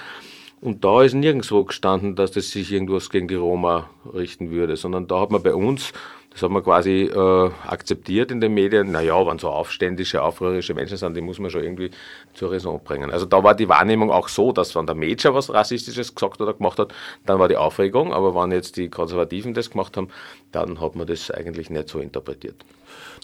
[0.60, 5.06] Und da ist nirgendwo gestanden, dass das sich irgendwas gegen die Roma richten würde, sondern
[5.06, 5.92] da hat man bei uns
[6.38, 8.92] das hat man quasi äh, akzeptiert in den Medien.
[8.92, 11.90] Naja, wenn so aufständische, aufrührerische Menschen sind, die muss man schon irgendwie
[12.34, 13.10] zur Raison bringen.
[13.10, 16.54] Also da war die Wahrnehmung auch so, dass wenn der Major was Rassistisches gesagt oder
[16.54, 16.94] gemacht hat,
[17.26, 18.12] dann war die Aufregung.
[18.12, 20.10] Aber wenn jetzt die Konservativen das gemacht haben,
[20.52, 22.64] dann hat man das eigentlich nicht so interpretiert.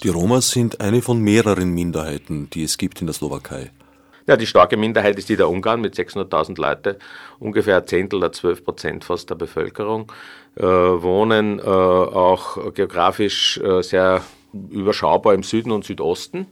[0.02, 3.70] Die Roma sind eine von mehreren Minderheiten, die es gibt in der Slowakei.
[4.26, 6.98] Ja, die starke Minderheit ist die der Ungarn mit 600.000 Leute,
[7.38, 10.10] ungefähr ein Zehntel oder 12 Prozent fast der Bevölkerung,
[10.56, 14.22] äh, wohnen äh, auch geografisch äh, sehr
[14.70, 16.46] überschaubar im Süden und Südosten.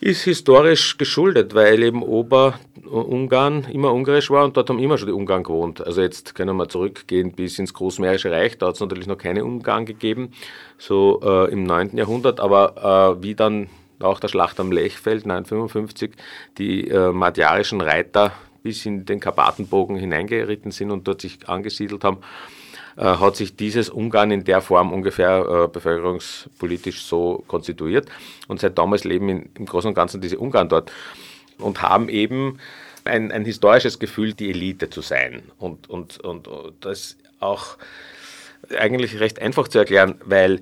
[0.00, 5.12] Ist historisch geschuldet, weil eben Ober-Ungarn immer ungarisch war und dort haben immer schon die
[5.12, 5.84] Ungarn gewohnt.
[5.84, 9.44] Also jetzt können wir zurückgehen bis ins Großmährische Reich, da hat es natürlich noch keine
[9.44, 10.32] Ungarn gegeben,
[10.78, 11.96] so äh, im 9.
[11.96, 13.68] Jahrhundert, aber äh, wie dann
[14.00, 16.12] auch der Schlacht am Lechfeld 955
[16.58, 18.32] die äh, madjarischen Reiter
[18.62, 22.18] bis in den Karpatenbogen hineingeritten sind und dort sich angesiedelt haben,
[22.96, 28.08] äh, hat sich dieses Ungarn in der Form ungefähr äh, bevölkerungspolitisch so konstituiert.
[28.48, 30.90] Und seit damals leben in, im Großen und Ganzen diese Ungarn dort
[31.58, 32.58] und haben eben
[33.04, 35.42] ein, ein historisches Gefühl, die Elite zu sein.
[35.58, 36.48] Und, und, und
[36.80, 37.76] das auch
[38.76, 40.60] eigentlich recht einfach zu erklären, weil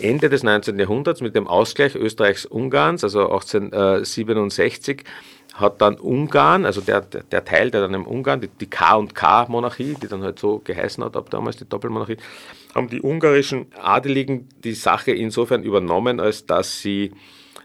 [0.00, 0.78] Ende des 19.
[0.78, 5.04] Jahrhunderts mit dem Ausgleich Österreichs-Ungarns, also 1867,
[5.54, 10.08] hat dann Ungarn, also der, der Teil, der dann im Ungarn, die, die K&K-Monarchie, die
[10.08, 12.18] dann halt so geheißen hat, ab damals die Doppelmonarchie,
[12.74, 17.12] haben die ungarischen Adeligen die Sache insofern übernommen, als dass sie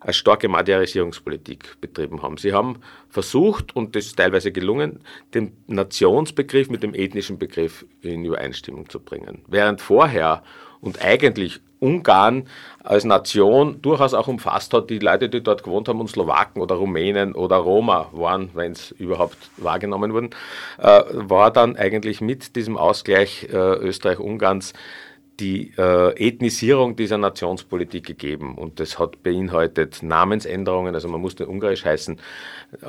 [0.05, 2.37] eine starke Madjarisierungspolitik betrieben haben.
[2.37, 2.77] Sie haben
[3.09, 4.99] versucht, und das ist teilweise gelungen,
[5.33, 9.41] den Nationsbegriff mit dem ethnischen Begriff in Übereinstimmung zu bringen.
[9.47, 10.43] Während vorher
[10.79, 12.47] und eigentlich Ungarn
[12.83, 16.75] als Nation durchaus auch umfasst hat, die Leute, die dort gewohnt haben und Slowaken oder
[16.75, 20.29] Rumänen oder Roma waren, wenn es überhaupt wahrgenommen wurden,
[20.77, 24.73] äh, war dann eigentlich mit diesem Ausgleich äh, Österreich-Ungarns
[25.39, 28.55] die äh, Ethnisierung dieser Nationspolitik gegeben.
[28.55, 32.17] Und das hat beinhaltet Namensänderungen, also man musste ungarisch heißen,
[32.81, 32.87] äh,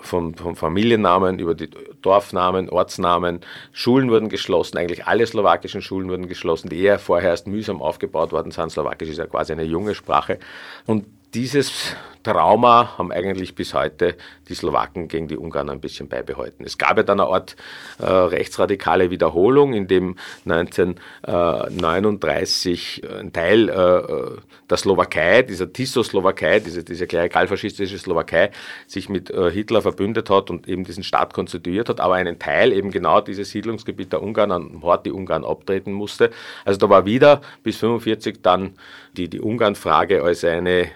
[0.00, 1.68] vom, vom Familiennamen über die
[2.02, 3.40] Dorfnamen, Ortsnamen,
[3.72, 8.32] Schulen wurden geschlossen, eigentlich alle slowakischen Schulen wurden geschlossen, die eher vorher erst mühsam aufgebaut
[8.32, 8.70] worden sind.
[8.70, 10.38] Slowakisch ist ja quasi eine junge Sprache.
[10.86, 14.16] Und dieses Trauma haben eigentlich bis heute
[14.48, 16.64] die Slowaken gegen die Ungarn ein bisschen beibehalten.
[16.64, 17.56] Es gab ja dann eine Art
[17.98, 26.84] äh, rechtsradikale Wiederholung, in dem 1939 äh, ein Teil äh, der Slowakei, dieser Tiso-Slowakei, diese,
[26.84, 28.50] diese klerikalfaschistische Slowakei,
[28.86, 32.72] sich mit äh, Hitler verbündet hat und eben diesen Staat konstituiert hat, aber einen Teil
[32.72, 36.30] eben genau dieses Siedlungsgebiet der Ungarn an Hort die Ungarn abtreten musste.
[36.64, 38.74] Also da war wieder bis 1945 dann
[39.16, 40.88] die, die Ungarn-Frage als eine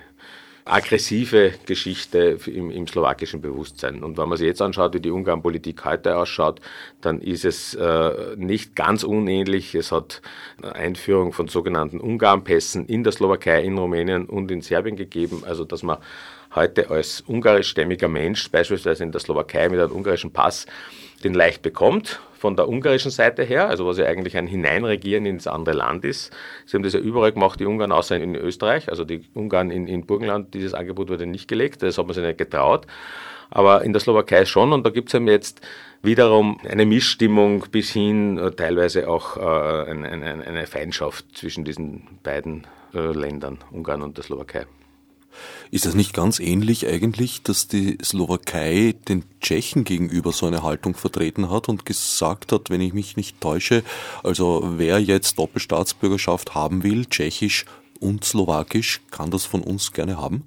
[0.64, 4.02] aggressive Geschichte im, im, slowakischen Bewusstsein.
[4.02, 6.60] Und wenn man sich jetzt anschaut, wie die Ungarn-Politik heute ausschaut,
[7.00, 9.74] dann ist es äh, nicht ganz unähnlich.
[9.74, 10.22] Es hat
[10.62, 15.42] Einführung von sogenannten Ungarn-Pässen in der Slowakei, in Rumänien und in Serbien gegeben.
[15.44, 15.98] Also dass man
[16.54, 20.66] heute als ungarischstämmiger Mensch, beispielsweise in der Slowakei mit einem ungarischen Pass,
[21.24, 25.46] den leicht bekommt von der ungarischen Seite her, also was ja eigentlich ein Hineinregieren ins
[25.46, 26.32] andere Land ist.
[26.66, 28.88] Sie haben das ja überall gemacht, die Ungarn, außer in Österreich.
[28.88, 32.24] Also die Ungarn in, in Burgenland, dieses Angebot wurde nicht gelegt, das hat man sich
[32.24, 32.88] nicht getraut.
[33.48, 35.60] Aber in der Slowakei schon und da gibt es eben jetzt
[36.02, 42.66] wiederum eine Missstimmung bis hin äh, teilweise auch äh, eine, eine, Feindschaft zwischen diesen beiden
[42.92, 44.66] äh, Ländern, Ungarn und der Slowakei.
[45.72, 50.94] Ist das nicht ganz ähnlich eigentlich, dass die Slowakei den Tschechen gegenüber so eine Haltung
[50.94, 53.82] vertreten hat und gesagt hat, wenn ich mich nicht täusche,
[54.22, 57.64] also wer jetzt Doppelstaatsbürgerschaft haben will, tschechisch
[58.00, 60.44] und slowakisch, kann das von uns gerne haben?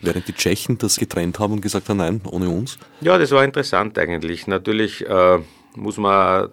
[0.00, 2.78] Während die Tschechen das getrennt haben und gesagt haben, nein, ohne uns?
[3.02, 4.46] Ja, das war interessant eigentlich.
[4.46, 5.38] Natürlich äh,
[5.74, 6.48] muss man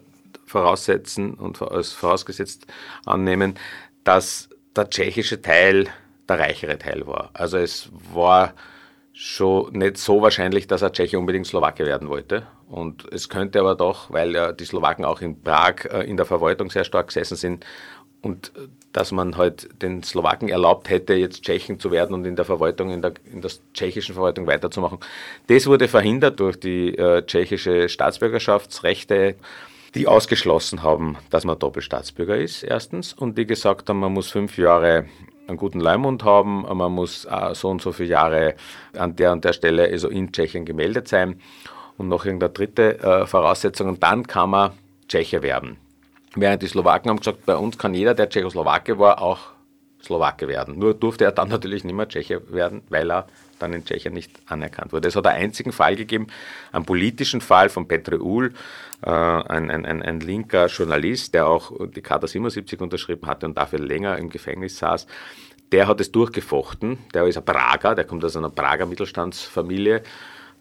[0.46, 2.68] voraussetzen und als vorausgesetzt
[3.06, 3.56] annehmen,
[4.04, 5.88] dass der tschechische Teil
[6.28, 7.30] der reichere Teil war.
[7.34, 8.54] Also es war
[9.14, 12.48] schon nicht so wahrscheinlich, dass er Tscheche unbedingt Slowake werden wollte.
[12.70, 16.26] Und es könnte aber doch, weil ja die Slowaken auch in Prag äh, in der
[16.26, 17.66] Verwaltung sehr stark gesessen sind
[18.24, 18.54] und
[18.94, 22.90] dass man halt den Slowaken erlaubt hätte, jetzt Tschechen zu werden und in der Verwaltung,
[22.90, 25.00] in der, in der tschechischen Verwaltung weiterzumachen.
[25.48, 29.36] Das wurde verhindert durch die äh, tschechische Staatsbürgerschaftsrechte,
[29.94, 34.58] die ausgeschlossen haben, dass man Doppelstaatsbürger ist, erstens, und die gesagt haben, man muss fünf
[34.58, 35.06] Jahre
[35.48, 38.56] einen guten Leumund haben, man muss so und so viele Jahre
[38.98, 41.42] an der und der Stelle also in Tschechien gemeldet sein
[41.98, 44.72] und noch irgendeine dritte äh, Voraussetzung und dann kann man
[45.08, 45.78] Tscheche werden.
[46.36, 49.40] Während die Slowaken haben gesagt, bei uns kann jeder, der Tschechoslowake war, auch
[50.02, 50.80] Slowake werden.
[50.80, 53.28] Nur durfte er dann natürlich nicht mehr Tscheche werden, weil er
[53.60, 55.08] dann in Tschechien nicht anerkannt wurde.
[55.08, 56.28] Es hat einen einzigen Fall gegeben,
[56.72, 58.54] einen politischen Fall von Petr Uhl,
[59.04, 63.80] ein, ein, ein, ein, linker Journalist, der auch die Charta 77 unterschrieben hatte und dafür
[63.80, 65.08] länger im Gefängnis saß.
[65.72, 67.00] Der hat es durchgefochten.
[67.14, 70.04] Der ist ein Prager, der kommt aus einer Prager Mittelstandsfamilie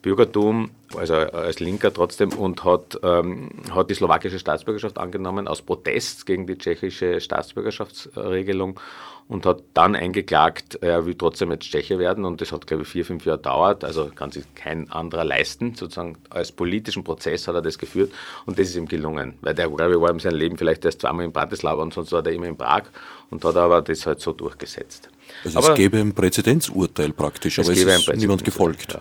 [0.02, 6.26] Bürgertum, also als Linker trotzdem, und hat, ähm, hat die slowakische Staatsbürgerschaft angenommen aus Protest
[6.26, 8.80] gegen die tschechische Staatsbürgerschaftsregelung
[9.28, 12.88] und hat dann eingeklagt, er will trotzdem jetzt Tscheche werden und das hat, glaube ich,
[12.88, 17.54] vier, fünf Jahre dauert, also kann sich kein anderer leisten, sozusagen als politischen Prozess hat
[17.54, 18.12] er das geführt
[18.46, 21.00] und das ist ihm gelungen, weil der, glaube ich, war in seinem Leben vielleicht erst
[21.00, 22.84] zweimal in Bratislava und sonst war er immer in Prag
[23.30, 25.08] und hat aber das halt so durchgesetzt.
[25.44, 28.92] Also aber es gäbe ein Präzedenzurteil praktisch, aber es, es ist niemand gefolgt.
[28.92, 29.00] Ja.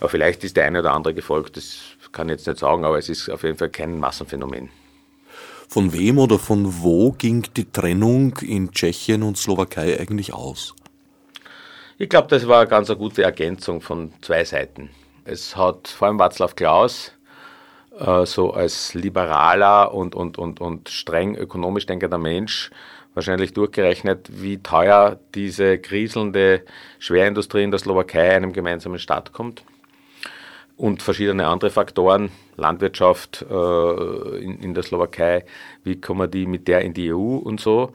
[0.00, 1.80] Aber vielleicht ist der eine oder andere gefolgt, das
[2.12, 4.70] kann ich jetzt nicht sagen, aber es ist auf jeden Fall kein Massenphänomen.
[5.68, 10.74] Von wem oder von wo ging die Trennung in Tschechien und Slowakei eigentlich aus?
[11.98, 14.90] Ich glaube, das war eine ganz eine gute Ergänzung von zwei Seiten.
[15.24, 17.12] Es hat vor allem Václav Klaus
[17.98, 22.70] äh, so als liberaler und, und, und, und streng ökonomisch denkender Mensch
[23.14, 26.64] wahrscheinlich durchgerechnet, wie teuer diese kriselnde
[26.98, 29.64] Schwerindustrie in der Slowakei einem gemeinsamen Staat kommt
[30.76, 35.44] und verschiedene andere Faktoren, Landwirtschaft äh, in, in, der Slowakei,
[35.84, 37.92] wie kommen die mit der in die EU und so.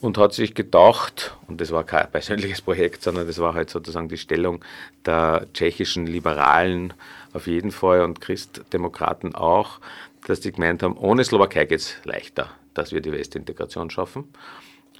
[0.00, 4.08] Und hat sich gedacht, und das war kein persönliches Projekt, sondern das war halt sozusagen
[4.08, 4.64] die Stellung
[5.04, 6.94] der tschechischen Liberalen
[7.32, 9.80] auf jeden Fall und Christdemokraten auch,
[10.26, 14.32] dass die gemeint haben, ohne Slowakei geht es leichter, dass wir die Westintegration schaffen.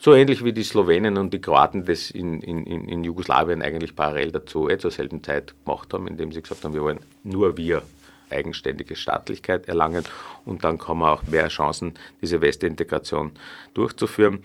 [0.01, 4.31] So ähnlich wie die Slowenen und die Kroaten das in, in, in Jugoslawien eigentlich parallel
[4.31, 7.83] dazu eh zur selben Zeit gemacht haben, indem sie gesagt haben, wir wollen nur wir
[8.31, 10.05] eigenständige Staatlichkeit erlangen
[10.45, 13.33] und dann kann man auch mehr Chancen, diese Westintegration
[13.75, 14.45] durchzuführen.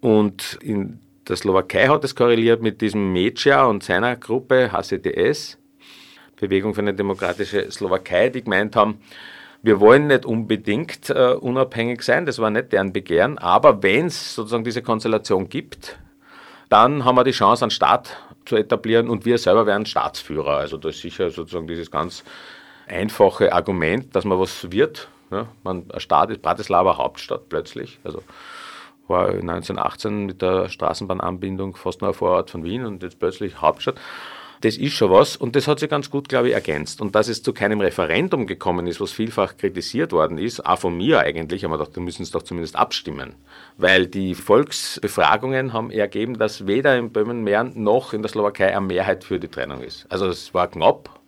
[0.00, 5.58] Und in der Slowakei hat es korreliert mit diesem Mecia und seiner Gruppe HCDS,
[6.36, 8.98] Bewegung für eine demokratische Slowakei, die gemeint haben,
[9.62, 14.34] wir wollen nicht unbedingt äh, unabhängig sein, das war nicht deren Begehren, aber wenn es
[14.34, 15.98] sozusagen diese Konstellation gibt,
[16.68, 20.56] dann haben wir die Chance, einen Staat zu etablieren und wir selber werden Staatsführer.
[20.56, 22.24] Also das ist sicher sozusagen dieses ganz
[22.86, 25.08] einfache Argument, dass man was wird.
[25.30, 27.98] Ja, man, ein Staat ist Bratislava Hauptstadt plötzlich.
[28.02, 28.22] Also
[29.06, 33.96] war 1918 mit der Straßenbahnanbindung fast nur ein Vorort von Wien und jetzt plötzlich Hauptstadt.
[34.62, 37.00] Das ist schon was und das hat sich ganz gut, glaube ich, ergänzt.
[37.00, 40.96] Und dass es zu keinem Referendum gekommen ist, was vielfach kritisiert worden ist, auch von
[40.96, 43.34] mir eigentlich, haben wir gedacht, wir müssen es doch zumindest abstimmen.
[43.78, 49.24] Weil die Volksbefragungen haben ergeben, dass weder in Böhmen-Mähren noch in der Slowakei eine Mehrheit
[49.24, 50.06] für die Trennung ist.
[50.10, 51.19] Also es war knapp,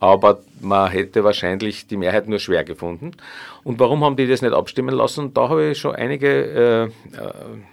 [0.00, 3.12] aber man hätte wahrscheinlich die Mehrheit nur schwer gefunden.
[3.64, 5.34] Und warum haben die das nicht abstimmen lassen?
[5.34, 6.90] Da habe ich schon einige äh, äh,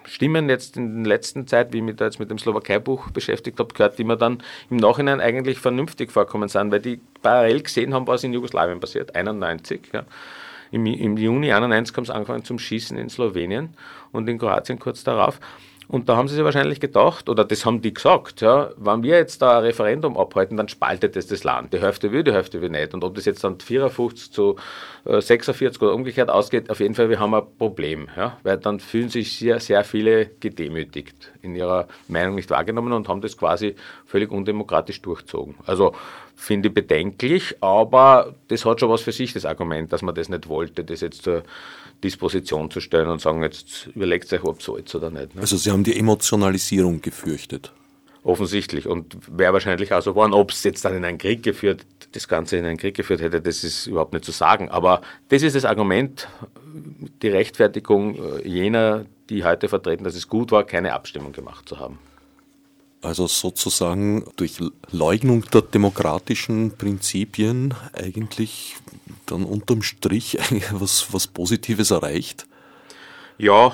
[0.05, 3.59] Stimmen jetzt in der letzten Zeit, wie ich mich da jetzt mit dem Slowakei-Buch beschäftigt
[3.59, 7.93] habe, gehört, die mir dann im Nachhinein eigentlich vernünftig vorkommen sind, weil die parallel gesehen
[7.93, 9.81] haben, was in Jugoslawien passiert, 91.
[9.93, 10.03] Ja.
[10.71, 13.75] Im, Im Juni 91 haben sie angefangen zum Schießen in Slowenien
[14.11, 15.39] und in Kroatien kurz darauf.
[15.87, 19.17] Und da haben sie sich wahrscheinlich gedacht, oder das haben die gesagt, ja, wenn wir
[19.17, 21.73] jetzt da ein Referendum abhalten, dann spaltet es das Land.
[21.73, 22.93] Die Hälfte will, die Hälfte will nicht.
[22.93, 24.55] Und ob das jetzt dann 54 zu
[25.05, 28.09] 46 äh, oder umgekehrt ausgeht, auf jeden Fall, wir haben ein Problem.
[28.17, 33.07] Ja, weil dann fühlen sich sehr, sehr viele gedemütigt, in ihrer Meinung nicht wahrgenommen und
[33.07, 33.75] haben das quasi
[34.05, 35.55] völlig undemokratisch durchzogen.
[35.65, 35.93] Also
[36.35, 40.29] finde ich bedenklich, aber das hat schon was für sich, das Argument, dass man das
[40.29, 41.43] nicht wollte, das jetzt zur
[42.03, 45.35] Disposition zu stellen und sagen, jetzt überlegt euch, ob es so ist oder nicht.
[45.35, 45.41] Ne?
[45.41, 47.71] Also Sie haben die Emotionalisierung gefürchtet.
[48.23, 48.87] Offensichtlich.
[48.87, 52.27] Und wäre wahrscheinlich auch so geworden, ob es jetzt dann in einen Krieg geführt, das
[52.27, 54.69] Ganze in einen Krieg geführt hätte, das ist überhaupt nicht zu sagen.
[54.69, 56.27] Aber das ist das Argument,
[57.21, 61.79] die Rechtfertigung äh, jener, die heute vertreten, dass es gut war, keine Abstimmung gemacht zu
[61.79, 61.99] haben.
[63.01, 64.59] Also sozusagen durch
[64.91, 68.77] Leugnung der demokratischen Prinzipien eigentlich
[69.25, 70.37] dann unterm Strich
[70.71, 72.45] was, was Positives erreicht?
[73.37, 73.73] Ja,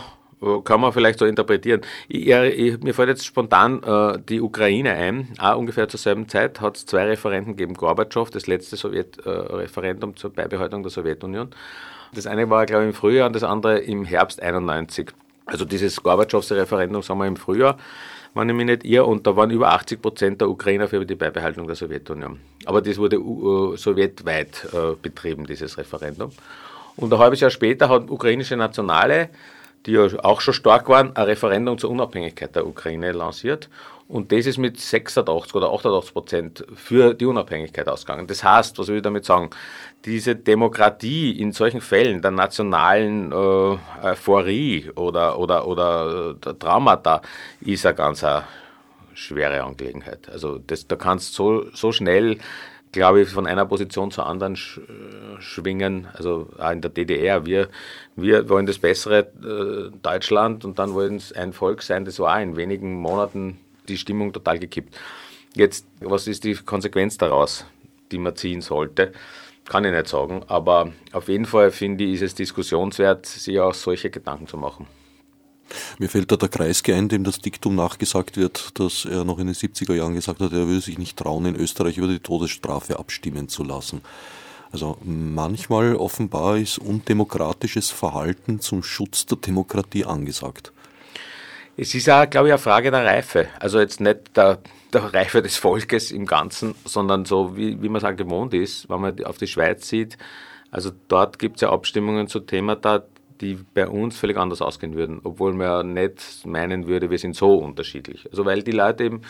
[0.63, 1.81] kann man vielleicht so interpretieren.
[2.07, 5.27] Ich, ich, mir fällt jetzt spontan äh, die Ukraine ein.
[5.37, 7.75] Auch ungefähr zur selben Zeit hat es zwei Referenten gegeben.
[7.75, 11.49] Gorbatschow, das letzte Sowjet-Referendum äh, zur Beibehaltung der Sowjetunion.
[12.13, 15.11] Das eine war, glaube ich, im Frühjahr und das andere im Herbst 91.
[15.45, 17.77] Also dieses Gorbatschows Referendum, sagen wir im Frühjahr,
[18.33, 21.15] wenn ich mich nicht irre, und da waren über 80 Prozent der Ukrainer für die
[21.15, 22.39] Beibehaltung der Sowjetunion.
[22.65, 26.31] Aber das wurde uh, sowjetweit uh, betrieben, dieses Referendum.
[26.95, 29.29] Und ein halbes Jahr später hat ukrainische Nationale,
[29.85, 33.69] die ja auch schon stark waren, ein Referendum zur Unabhängigkeit der Ukraine lanciert.
[34.11, 38.27] Und das ist mit 86 oder 88 Prozent für die Unabhängigkeit ausgegangen.
[38.27, 39.51] Das heißt, was will ich damit sagen?
[40.03, 47.21] Diese Demokratie in solchen Fällen der nationalen äh, Euphorie oder, oder, oder der Traumata
[47.61, 48.43] ist eine ganz eine
[49.13, 50.27] schwere Angelegenheit.
[50.29, 52.37] Also das, da kannst du so, so schnell
[52.91, 54.81] glaube ich, von einer Position zur anderen sch
[55.39, 56.09] schwingen.
[56.13, 57.45] Also auch in der DDR.
[57.45, 57.69] Wir,
[58.17, 62.41] wir wollen das bessere äh, Deutschland und dann wollen es ein Volk sein, das war
[62.41, 63.57] in wenigen Monaten
[63.91, 64.97] die Stimmung total gekippt.
[65.53, 67.65] Jetzt, was ist die Konsequenz daraus,
[68.11, 69.11] die man ziehen sollte?
[69.65, 73.73] Kann ich nicht sagen, aber auf jeden Fall finde ich, ist es diskussionswert, sich auch
[73.73, 74.87] solche Gedanken zu machen.
[75.99, 79.47] Mir fällt da der Kreisky ein, dem das Diktum nachgesagt wird, dass er noch in
[79.47, 82.99] den 70er Jahren gesagt hat, er würde sich nicht trauen, in Österreich über die Todesstrafe
[82.99, 84.01] abstimmen zu lassen.
[84.71, 90.71] Also manchmal offenbar ist undemokratisches Verhalten zum Schutz der Demokratie angesagt.
[91.81, 93.47] Es ist auch, glaube ich, eine Frage der Reife.
[93.59, 94.59] Also jetzt nicht der,
[94.93, 98.87] der Reife des Volkes im Ganzen, sondern so, wie, wie man es auch gewohnt ist,
[98.87, 100.15] wenn man auf die Schweiz sieht.
[100.69, 103.01] Also dort gibt es ja Abstimmungen zu Themata,
[103.41, 107.35] die bei uns völlig anders ausgehen würden, obwohl man ja nicht meinen würde, wir sind
[107.35, 108.29] so unterschiedlich.
[108.29, 109.23] Also weil die Leute eben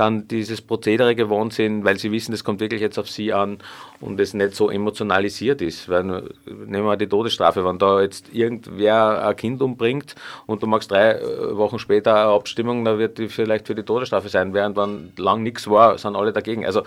[0.00, 3.58] dann dieses Prozedere gewohnt sind, weil sie wissen, das kommt wirklich jetzt auf sie an
[4.00, 5.88] und es nicht so emotionalisiert ist.
[5.88, 6.04] Weil,
[6.46, 10.14] nehmen wir mal die Todesstrafe, wenn da jetzt irgendwer ein Kind umbringt
[10.46, 13.82] und du machst drei äh, Wochen später eine Abstimmung, dann wird die vielleicht für die
[13.82, 16.64] Todesstrafe sein, während wenn lang nichts war, sind alle dagegen.
[16.64, 16.82] Also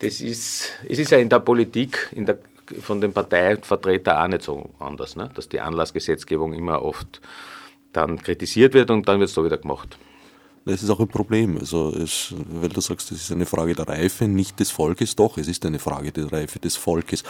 [0.00, 2.38] das ist, es ist ja in der Politik, in der,
[2.80, 5.30] von den Parteivertretern auch nicht so anders, ne?
[5.34, 7.20] dass die Anlassgesetzgebung immer oft
[7.92, 9.98] dann kritisiert wird und dann wird es so wieder gemacht.
[10.68, 11.56] Das ist auch ein Problem.
[11.58, 15.38] Also es, weil du sagst, das ist eine Frage der Reife, nicht des Volkes, doch,
[15.38, 17.24] es ist eine Frage der Reife des Volkes.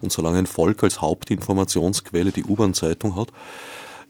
[0.00, 3.28] Und solange ein Volk als Hauptinformationsquelle die U-Bahn-Zeitung hat,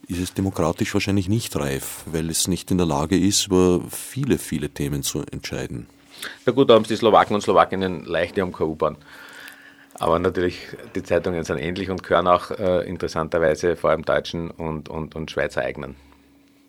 [0.09, 4.39] ist es demokratisch wahrscheinlich nicht reif, weil es nicht in der Lage ist, über viele,
[4.39, 5.87] viele Themen zu entscheiden.
[6.47, 8.97] Na gut, da haben es die Slowaken und Slowakinnen leicht, die haben keine U-Bahn.
[9.93, 10.59] Aber natürlich,
[10.95, 15.31] die Zeitungen sind ähnlich und gehören auch äh, interessanterweise vor allem deutschen und, und, und
[15.31, 15.97] Schweizer eigenen.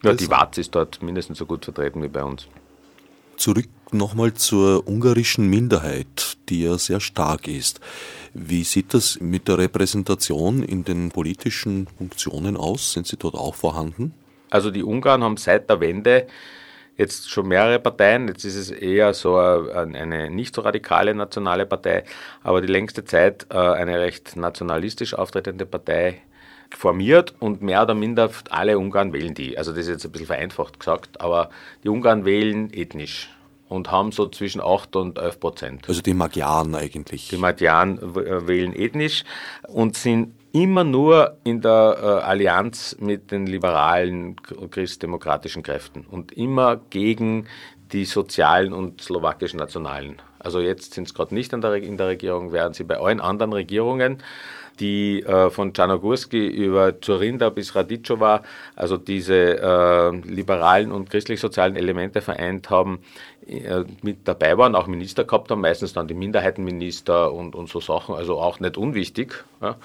[0.04, 2.48] Ja, die Watz ist dort mindestens so gut vertreten wie bei uns.
[3.38, 7.80] Zurück nochmal zur ungarischen Minderheit, die ja sehr stark ist.
[8.34, 12.94] Wie sieht das mit der Repräsentation in den politischen Funktionen aus?
[12.94, 14.14] Sind sie dort auch vorhanden?
[14.50, 16.28] Also die Ungarn haben seit der Wende
[16.98, 18.28] jetzt schon mehrere Parteien.
[18.28, 22.04] Jetzt ist es eher so eine nicht so radikale nationale Partei,
[22.44, 26.22] aber die längste Zeit äh, eine recht nationalistisch auftretende Partei
[26.76, 29.58] formiert und mehr oder minder alle Ungarn wählen die.
[29.58, 31.50] Also das ist jetzt ein bisschen vereinfacht gesagt, aber
[31.84, 33.30] die Ungarn wählen ethnisch
[33.72, 35.88] und haben so zwischen 8 und 11 Prozent.
[35.88, 37.30] Also die Magyaren eigentlich.
[37.30, 39.24] Die Magyaren äh, wählen ethnisch
[39.68, 44.36] und sind immer nur in der äh, Allianz mit den liberalen
[44.70, 47.48] christdemokratischen Kräften und immer gegen
[47.94, 50.22] die sozialen und slowakischen Nationalen.
[50.40, 54.24] Also jetzt sind es gerade nicht in der, Regierung, während sie bei allen anderen Regierungen
[54.80, 58.44] die äh, von Czarnogórski über Zurinda bis Radicova,
[58.76, 63.00] also diese äh, liberalen und christlich-sozialen Elemente vereint haben,
[63.48, 67.80] äh, mit dabei waren, auch Minister gehabt haben, meistens dann die Minderheitenminister und, und so
[67.80, 69.44] Sachen, also auch nicht unwichtig.
[69.62, 69.76] Ja.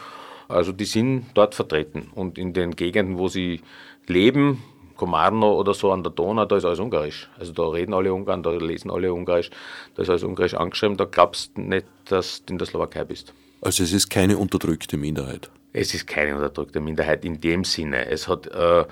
[0.48, 3.62] Also die sind dort vertreten und in den Gegenden, wo sie
[4.06, 4.62] leben,
[4.96, 7.28] Komarno oder so an der Donau, da ist alles Ungarisch.
[7.38, 9.50] Also da reden alle Ungarn, da lesen alle Ungarisch,
[9.94, 13.34] da ist alles Ungarisch angeschrieben, da glaubst du nicht, dass du in der Slowakei bist.
[13.66, 15.50] Also es ist keine unterdrückte Minderheit.
[15.72, 18.06] Es ist keine unterdrückte Minderheit in dem Sinne.
[18.06, 18.84] Es hat äh,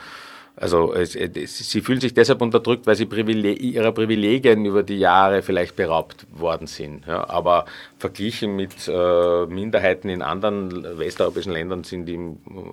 [0.56, 4.98] also es, es, sie fühlen sich deshalb unterdrückt, weil sie Privileg, ihrer Privilegien über die
[4.98, 7.06] Jahre vielleicht beraubt worden sind.
[7.06, 7.66] Ja, aber
[8.04, 12.20] verglichen mit äh, Minderheiten in anderen westeuropäischen Ländern sind die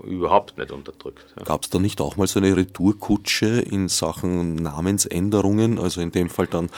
[0.03, 1.25] überhaupt nicht unterdrückt.
[1.37, 1.45] Ja.
[1.45, 6.29] Gab es da nicht auch mal so eine Retourkutsche in Sachen Namensänderungen, also in dem
[6.29, 6.69] Fall dann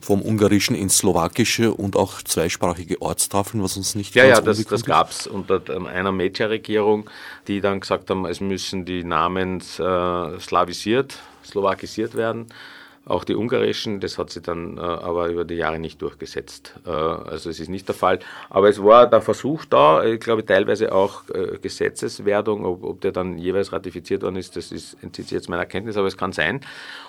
[0.00, 4.84] vom Ungarischen ins Slowakische und auch zweisprachige Ortstafeln, was uns nicht Ja, ja, das, das
[4.84, 7.10] gab es unter einer Mädchenregierung,
[7.48, 12.46] die dann gesagt haben, es müssen die Namens äh, slawisiert, slowakisiert werden.
[13.08, 16.74] Auch die ungarischen, das hat sich dann äh, aber über die Jahre nicht durchgesetzt.
[16.84, 18.18] Äh, also es ist nicht der Fall.
[18.50, 23.12] Aber es war der Versuch da, ich glaube teilweise auch äh, Gesetzeswerdung, ob, ob, der
[23.12, 26.32] dann jeweils ratifiziert worden ist, das ist, entzieht sich jetzt meiner Kenntnis, aber es kann
[26.32, 26.62] sein.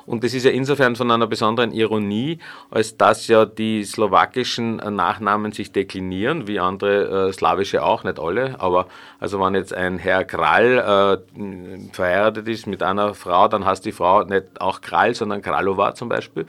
[0.06, 2.38] Und das ist ja insofern von einer besonderen Ironie,
[2.70, 8.20] als dass ja die slowakischen äh, Nachnamen sich deklinieren, wie andere äh, slawische auch, nicht
[8.20, 8.62] alle.
[8.62, 8.86] Aber
[9.20, 13.92] also wenn jetzt ein Herr Krall äh, verheiratet ist mit einer Frau, dann heißt die
[13.92, 16.46] Frau nicht auch Krall, sondern Kralova war zum Beispiel.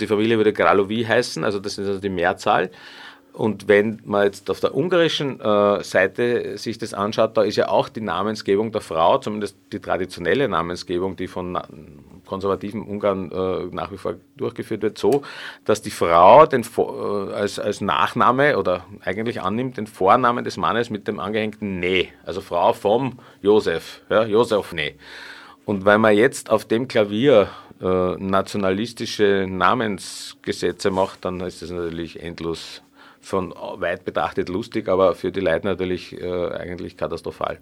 [0.00, 2.70] Die Familie würde Gralovi heißen, also das ist also die Mehrzahl.
[3.32, 7.68] Und wenn man jetzt auf der ungarischen äh, Seite sich das anschaut, da ist ja
[7.68, 11.56] auch die Namensgebung der Frau, zumindest die traditionelle Namensgebung, die von
[12.26, 15.22] konservativen Ungarn äh, nach wie vor durchgeführt wird, so,
[15.64, 20.90] dass die Frau den, äh, als, als Nachname oder eigentlich annimmt den Vornamen des Mannes
[20.90, 24.94] mit dem angehängten Ne, also Frau vom Josef, ja, Josef Ne.
[25.68, 27.50] Und weil man jetzt auf dem Klavier
[27.82, 32.80] äh, nationalistische Namensgesetze macht, dann ist das natürlich endlos
[33.20, 37.58] von weit betrachtet lustig, aber für die Leute natürlich äh, eigentlich katastrophal.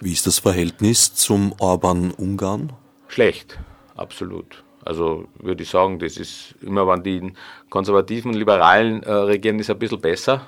[0.00, 2.72] Wie ist das Verhältnis zum Orban-Ungarn?
[3.08, 3.58] Schlecht,
[3.96, 4.64] absolut.
[4.82, 7.34] Also würde ich sagen, das ist immer, wenn die
[7.68, 10.46] konservativen, liberalen äh, regieren, ist ein bisschen besser,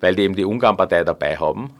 [0.00, 1.70] weil die eben die Ungarn-Partei dabei haben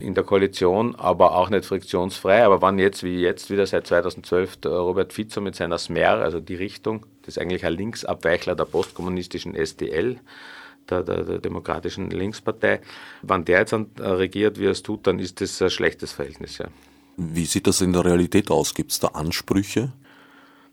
[0.00, 2.44] in der Koalition, aber auch nicht friktionsfrei.
[2.44, 6.40] Aber wann jetzt, wie jetzt wieder seit 2012, der Robert Fico mit seiner Smer, also
[6.40, 10.18] die Richtung, das ist eigentlich ein Linksabweichler der postkommunistischen SDL,
[10.88, 12.80] der, der, der, Demokratischen Linkspartei.
[13.22, 16.58] Wann der jetzt regiert, wie er es tut, dann ist das ein schlechtes Verhältnis.
[16.58, 16.66] Ja.
[17.16, 18.74] Wie sieht das in der Realität aus?
[18.74, 19.92] Gibt es da Ansprüche?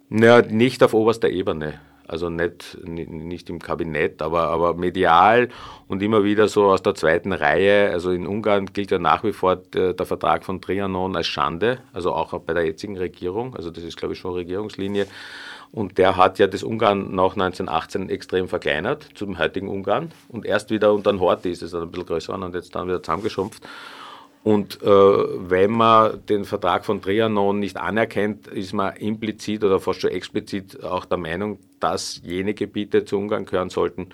[0.09, 5.49] Naja, nicht auf oberster Ebene also nicht, nicht im Kabinett, aber, aber medial
[5.88, 7.91] und immer wieder so aus der zweiten Reihe.
[7.91, 11.80] Also in Ungarn gilt ja nach wie vor der, der Vertrag von Trianon als Schande,
[11.93, 13.55] also auch bei der jetzigen Regierung.
[13.55, 15.08] Also das ist, glaube ich, schon Regierungslinie.
[15.72, 20.12] Und der hat ja das Ungarn nach 1918 extrem verkleinert zum heutigen Ungarn.
[20.30, 22.88] Und erst wieder unter den Horthy ist es dann ein bisschen größer und jetzt dann
[22.88, 23.64] wieder zusammengeschrumpft.
[24.48, 30.00] Und äh, wenn man den Vertrag von Trianon nicht anerkennt, ist man implizit oder fast
[30.00, 34.08] schon explizit auch der Meinung, dass jene Gebiete zu Ungarn gehören sollten,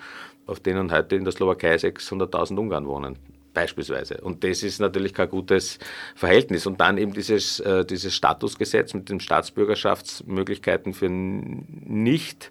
[0.46, 3.16] auf denen heute in der Slowakei 600.000 Ungarn wohnen
[3.52, 4.16] beispielsweise.
[4.22, 5.78] Und das ist natürlich kein gutes
[6.16, 6.66] Verhältnis.
[6.66, 12.50] Und dann eben dieses, äh, dieses Statusgesetz mit den Staatsbürgerschaftsmöglichkeiten für nicht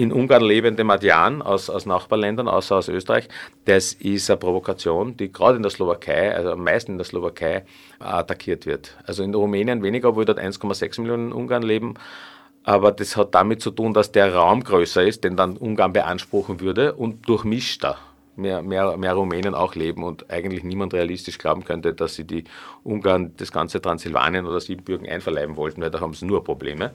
[0.00, 3.28] in Ungarn lebende Madian aus, aus Nachbarländern, außer aus Österreich,
[3.66, 7.64] das ist eine Provokation, die gerade in der Slowakei, also am meisten in der Slowakei,
[7.98, 8.96] attackiert wird.
[9.04, 11.94] Also in Rumänien weniger, obwohl dort 1,6 Millionen Ungarn leben.
[12.64, 16.60] Aber das hat damit zu tun, dass der Raum größer ist, den dann Ungarn beanspruchen
[16.60, 17.98] würde und durchmischter
[18.36, 22.44] mehr, mehr, mehr Rumänen auch leben und eigentlich niemand realistisch glauben könnte, dass sie die
[22.84, 26.92] Ungarn das ganze Transsilvanien oder Siebenbürgen einverleiben wollten, weil da haben sie nur Probleme.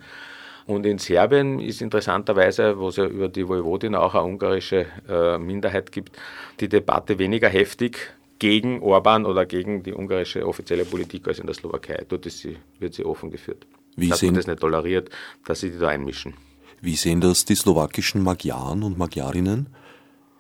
[0.68, 5.38] Und in Serbien ist interessanterweise, wo es ja über die Vojvodin auch eine ungarische äh,
[5.38, 6.18] Minderheit gibt,
[6.60, 7.98] die Debatte weniger heftig
[8.40, 12.06] gegen Orban oder gegen die ungarische offizielle Politik als in der Slowakei.
[12.10, 13.68] Dort sie, wird sie offen geführt.
[13.96, 15.10] Wie Dass sehen, man das nicht toleriert,
[15.46, 16.34] dass sie die da einmischen.
[16.82, 19.68] Wie sehen das die slowakischen Magyaren und Magyarinnen?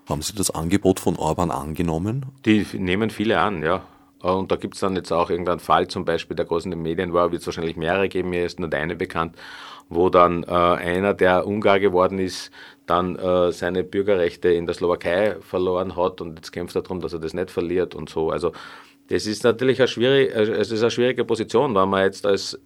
[0.07, 2.25] Haben Sie das Angebot von Orban angenommen?
[2.45, 3.83] Die nehmen viele an, ja.
[4.33, 7.31] Und da gibt es dann jetzt auch irgendeinen Fall, zum Beispiel der großen Medien war,
[7.31, 9.35] wird es wahrscheinlich mehrere geben, mir ist nur eine bekannt,
[9.87, 12.49] wo dann äh, einer, der Ungar geworden ist,
[12.87, 17.13] dann äh, seine Bürgerrechte in der Slowakei verloren hat und jetzt kämpft er darum, dass
[17.13, 18.31] er das nicht verliert und so.
[18.31, 18.51] Also
[19.09, 22.59] das ist natürlich eine schwierige, äh, es ist eine schwierige Position, weil man jetzt als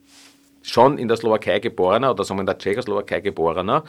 [0.61, 3.83] schon in der Slowakei geborener oder sagen wir in der Tschechoslowakei geborener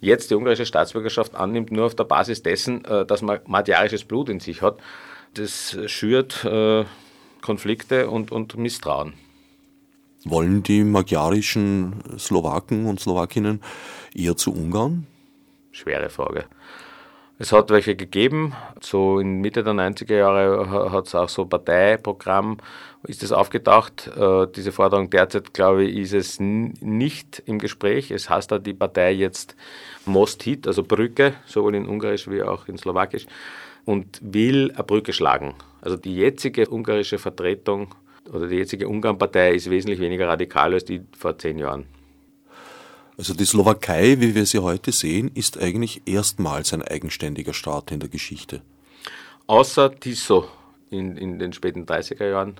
[0.00, 4.28] jetzt die ungarische Staatsbürgerschaft annimmt, nur auf der Basis dessen, äh, dass man madjarisches Blut
[4.28, 4.78] in sich hat.
[5.34, 6.84] Das schürt äh,
[7.44, 9.12] Konflikte und, und Misstrauen.
[10.24, 13.60] Wollen die magyarischen Slowaken und Slowakinnen
[14.14, 15.06] eher zu Ungarn?
[15.70, 16.46] Schwere Frage.
[17.38, 18.54] Es hat welche gegeben.
[18.80, 22.56] So in Mitte der 90er Jahre hat es auch so Parteiprogramm,
[23.02, 24.06] ist es aufgetaucht.
[24.16, 28.10] Äh, diese Forderung derzeit, glaube ich, ist es nicht im Gespräch.
[28.10, 29.56] Es heißt da die Partei jetzt
[30.06, 33.26] Most Hit, also Brücke, sowohl in Ungarisch wie auch in Slowakisch,
[33.84, 35.54] und will eine Brücke schlagen.
[35.80, 37.94] Also die jetzige ungarische Vertretung
[38.32, 41.86] oder die jetzige Ungarn-Partei ist wesentlich weniger radikal als die vor zehn Jahren.
[43.16, 48.00] Also die Slowakei, wie wir sie heute sehen, ist eigentlich erstmals ein eigenständiger Staat in
[48.00, 48.62] der Geschichte.
[49.46, 50.48] Außer Tiso
[50.90, 52.54] in, in den späten 30er Jahren.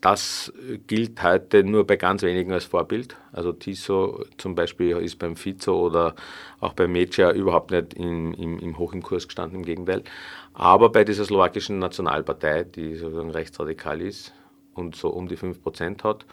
[0.00, 0.50] Das
[0.86, 3.16] gilt heute nur bei ganz wenigen als Vorbild.
[3.32, 6.14] Also Tiso zum Beispiel ist beim Fico oder
[6.58, 10.02] auch beim Mecia überhaupt nicht im, im, im hoch im Kurs gestanden, im Gegenteil.
[10.54, 14.32] Aber bei dieser slowakischen Nationalpartei, die sozusagen rechtsradikal ist
[14.74, 16.24] und so um die 5% hat,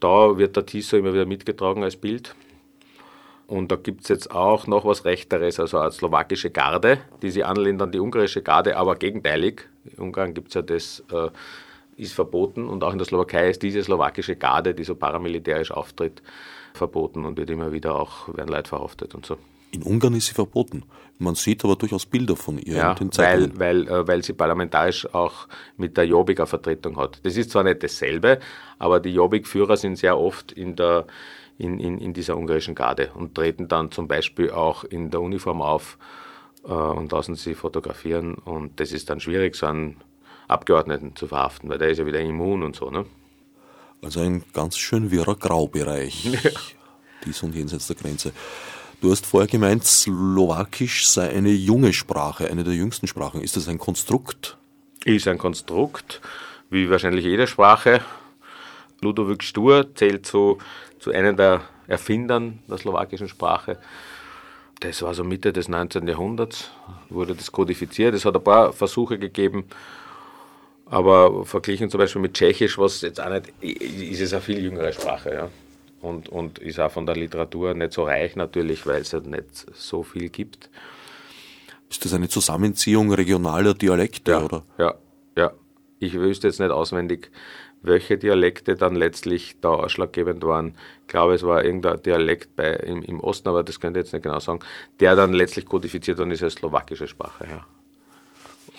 [0.00, 2.34] da wird der Tiso immer wieder mitgetragen als Bild.
[3.46, 7.44] Und da gibt es jetzt auch noch was Rechteres, also eine slowakische Garde, die sie
[7.44, 9.62] anlehnt an die ungarische Garde, aber gegenteilig.
[9.84, 11.30] In Ungarn gibt es ja das, äh,
[11.98, 16.22] ist verboten und auch in der Slowakei ist diese slowakische Garde, die so paramilitärisch auftritt,
[16.74, 19.36] verboten und wird immer wieder auch, werden Leute verhaftet und so.
[19.70, 20.84] In Ungarn ist sie verboten.
[21.18, 23.58] Man sieht aber durchaus Bilder von ihr ja, in den Zeitungen.
[23.58, 27.20] Weil, weil, äh, weil sie parlamentarisch auch mit der Jobbik eine Vertretung hat.
[27.24, 28.38] Das ist zwar nicht dasselbe,
[28.78, 31.06] aber die Jobbik-Führer sind sehr oft in der
[31.58, 35.60] in, in, in dieser ungarischen Garde und treten dann zum Beispiel auch in der Uniform
[35.60, 35.98] auf
[36.64, 38.34] äh, und lassen sie fotografieren.
[38.34, 39.96] Und das ist dann schwierig, so einen
[40.48, 42.90] Abgeordneten zu verhaften, weil der ist ja wieder immun und so.
[42.90, 43.04] Ne?
[44.02, 46.50] Also ein ganz schön wirrer Graubereich, ja.
[47.24, 48.32] dies und jenseits der Grenze.
[49.00, 53.40] Du hast vorher gemeint, Slowakisch sei eine junge Sprache, eine der jüngsten Sprachen.
[53.40, 54.56] Ist das ein Konstrukt?
[55.04, 56.20] Ist ein Konstrukt,
[56.70, 58.00] wie wahrscheinlich jede Sprache.
[59.00, 60.58] Ludovic Stur zählt zu
[60.98, 63.78] zu einem der Erfindern der slowakischen Sprache.
[64.80, 66.06] Das war so Mitte des 19.
[66.06, 66.70] Jahrhunderts,
[67.08, 68.14] wurde das kodifiziert.
[68.14, 69.64] Es hat ein paar Versuche gegeben,
[70.90, 74.92] aber verglichen zum Beispiel mit Tschechisch, was jetzt auch nicht, ist es eine viel jüngere
[74.92, 75.32] Sprache.
[75.32, 75.50] Ja.
[76.00, 79.66] Und, und ist auch von der Literatur nicht so reich natürlich, weil es ja nicht
[79.74, 80.70] so viel gibt.
[81.90, 84.32] Ist das eine Zusammenziehung regionaler Dialekte?
[84.32, 84.62] Ja, oder?
[84.78, 84.94] ja,
[85.36, 85.52] ja.
[85.98, 87.30] Ich wüsste jetzt nicht auswendig,
[87.82, 90.76] welche Dialekte dann letztlich da ausschlaggebend waren.
[91.02, 94.12] Ich glaube, es war irgendein Dialekt bei, im, im Osten, aber das könnte ich jetzt
[94.12, 94.60] nicht genau sagen,
[95.00, 97.46] der dann letztlich kodifiziert worden ist als slowakische Sprache.
[97.50, 97.66] Ja.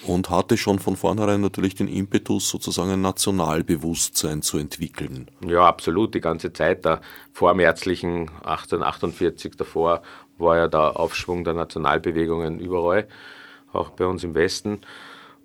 [0.06, 5.30] Und hatte schon von vornherein natürlich den Impetus, sozusagen ein Nationalbewusstsein zu entwickeln.
[5.46, 6.14] Ja, absolut.
[6.16, 7.02] Die ganze Zeit der
[7.34, 10.02] vormärzlichen 1848 davor
[10.38, 13.08] war ja der Aufschwung der Nationalbewegungen überall,
[13.74, 14.82] auch bei uns im Westen.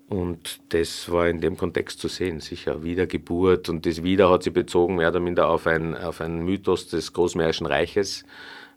[0.07, 2.83] Und das war in dem Kontext zu sehen, sicher.
[2.83, 3.69] Wiedergeburt.
[3.69, 7.11] Und das Wieder hat sich bezogen mehr oder minder auf, ein, auf einen Mythos des
[7.13, 8.23] Großmährischen Reiches.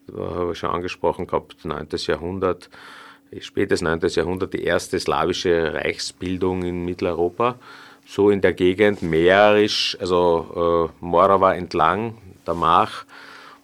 [0.07, 1.89] Da habe ich schon angesprochen gehabt, 9.
[2.07, 2.71] Jahrhundert,
[3.41, 4.01] spätes 9.
[4.09, 7.57] Jahrhundert, die erste slawische Reichsbildung in Mitteleuropa.
[8.07, 12.17] So in der Gegend, mährisch, also äh, Morava entlang,
[12.47, 13.05] der Mach,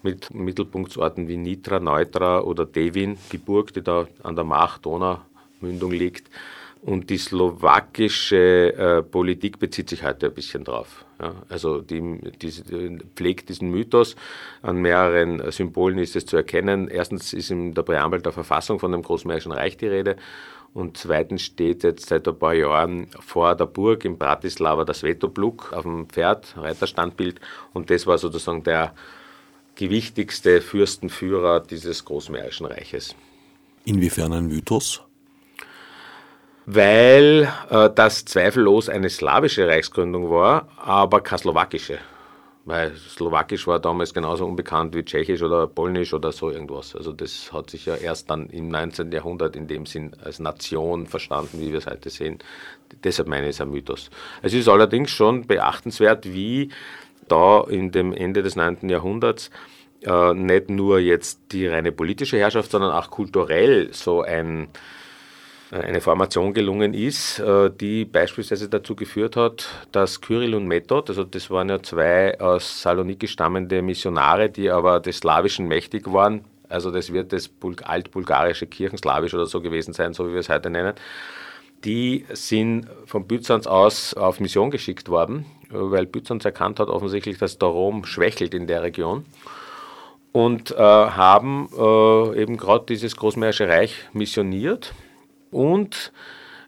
[0.03, 6.29] mit Mittelpunktsorten wie Nitra, Neutra oder Devin, die Burg, die da an der Mach-Donau-Mündung liegt
[6.85, 11.07] und die slowakische äh, Politik bezieht sich heute ein bisschen drauf.
[11.19, 11.35] Ja.
[11.49, 12.53] Also die, die,
[13.17, 14.17] pflegt diesen Mythos.
[14.61, 16.89] An mehreren Symbolen ist es zu erkennen.
[16.89, 20.17] Erstens ist in der Präambel der Verfassung von dem Großmährischen Reich die Rede.
[20.75, 25.73] Und zweitens steht jetzt seit ein paar Jahren vor der Burg in Bratislava das Vetobluk
[25.73, 27.41] auf dem Pferd, Reiterstandbild.
[27.73, 28.95] Und das war sozusagen der
[29.75, 33.17] gewichtigste Fürstenführer dieses Großmährischen Reiches.
[33.87, 35.03] Inwiefern ein Mythos?
[36.67, 41.99] Weil äh, das zweifellos eine slawische Reichsgründung war, aber keine slowakische.
[42.67, 46.97] Weil Slowakisch war damals genauso unbekannt wie Tschechisch oder Polnisch oder so irgendwas.
[46.97, 49.13] Also das hat sich ja erst dann im 19.
[49.13, 52.39] Jahrhundert in dem Sinn als Nation verstanden, wie wir es heute sehen.
[53.05, 54.09] Deshalb meine ich es ein Mythos.
[54.41, 56.71] Es ist allerdings schon beachtenswert, wie
[57.29, 58.89] da in dem Ende des 9.
[58.89, 59.51] Jahrhunderts
[60.01, 64.69] äh, nicht nur jetzt die reine politische Herrschaft, sondern auch kulturell so ein
[65.83, 71.25] eine Formation gelungen ist, äh, die beispielsweise dazu geführt hat, dass Kyrill und Method, also
[71.25, 76.91] das waren ja zwei aus Saloniki stammende Missionare, die aber des Slawischen mächtig waren, also
[76.91, 77.51] das wird das
[77.83, 80.95] altbulgarische Kirchenslawisch oder so gewesen sein, so wie wir es heute nennen,
[81.85, 87.59] die sind von Byzanz aus auf Mission geschickt worden, weil Byzanz erkannt hat offensichtlich, dass
[87.59, 89.27] der Rom schwächelt in der Region
[90.33, 94.95] und äh, haben äh, eben gerade dieses Großmährische Reich missioniert
[95.55, 96.13] und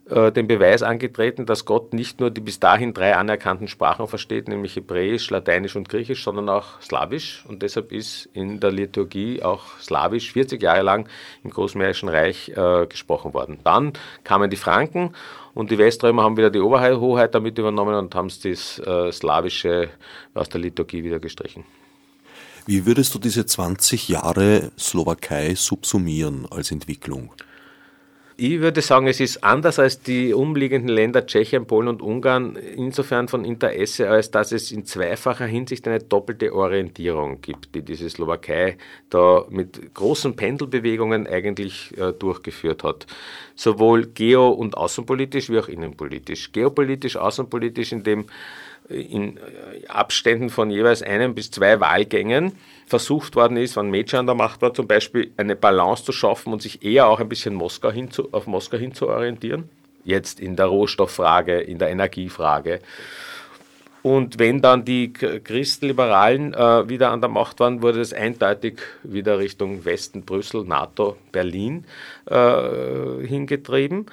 [0.08, 4.46] äh, den Beweis angetreten, dass Gott nicht nur die bis dahin drei anerkannten Sprachen versteht,
[4.46, 7.44] nämlich Hebräisch, Lateinisch und Griechisch, sondern auch Slawisch.
[7.48, 11.08] Und deshalb ist in der Liturgie auch Slawisch 40 Jahre lang
[11.42, 13.58] im Großmährischen Reich äh, gesprochen worden.
[13.64, 15.12] Dann kamen die Franken
[15.54, 19.88] und die Weströmer haben wieder die Oberhoheit damit übernommen und haben das äh, Slawische
[20.34, 21.64] aus der Liturgie wieder gestrichen.
[22.64, 27.32] Wie würdest du diese 20 Jahre Slowakei subsumieren als Entwicklung?
[28.38, 33.28] Ich würde sagen, es ist anders als die umliegenden Länder Tschechien, Polen und Ungarn insofern
[33.28, 38.76] von Interesse, als dass es in zweifacher Hinsicht eine doppelte Orientierung gibt, die diese Slowakei
[39.08, 43.06] da mit großen Pendelbewegungen eigentlich äh, durchgeführt hat.
[43.54, 46.52] Sowohl geo- und außenpolitisch wie auch innenpolitisch.
[46.52, 48.26] Geopolitisch, außenpolitisch, indem
[48.88, 49.38] in
[49.88, 52.52] Abständen von jeweils einem bis zwei Wahlgängen
[52.86, 56.52] versucht worden ist, wenn Major an der Macht war, zum Beispiel eine Balance zu schaffen
[56.52, 59.68] und sich eher auch ein bisschen Moskau hin zu, auf Moskau hin zu orientieren.
[60.04, 62.80] Jetzt in der Rohstofffrage, in der Energiefrage.
[64.06, 69.40] Und wenn dann die Christliberalen äh, wieder an der Macht waren, wurde es eindeutig wieder
[69.40, 71.84] Richtung Westen, Brüssel, NATO, Berlin
[72.26, 74.06] äh, hingetrieben.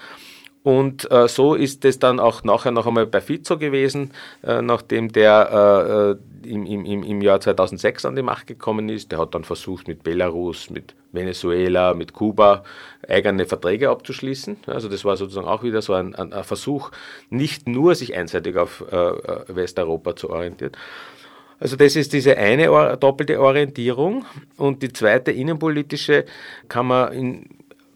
[0.64, 4.12] Und äh, so ist es dann auch nachher noch einmal bei Fico gewesen,
[4.44, 9.12] äh, nachdem der äh, im, im, im Jahr 2006 an die Macht gekommen ist.
[9.12, 12.64] Der hat dann versucht, mit Belarus, mit Venezuela, mit Kuba
[13.08, 14.58] eigene Verträge abzuschließen.
[14.68, 16.92] Also das war sozusagen auch wieder so ein, ein, ein Versuch,
[17.30, 20.72] nicht nur sich einseitig auf äh, äh, Westeuropa zu orientieren.
[21.60, 24.26] Also das ist diese eine doppelte Orientierung.
[24.58, 26.26] Und die zweite innenpolitische
[26.68, 27.50] kann man in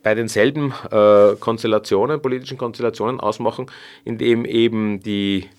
[0.04, 3.68] bei denselben äh, Konstellationen, politischen Konstellationen ausmachen,
[4.06, 5.50] indem eben die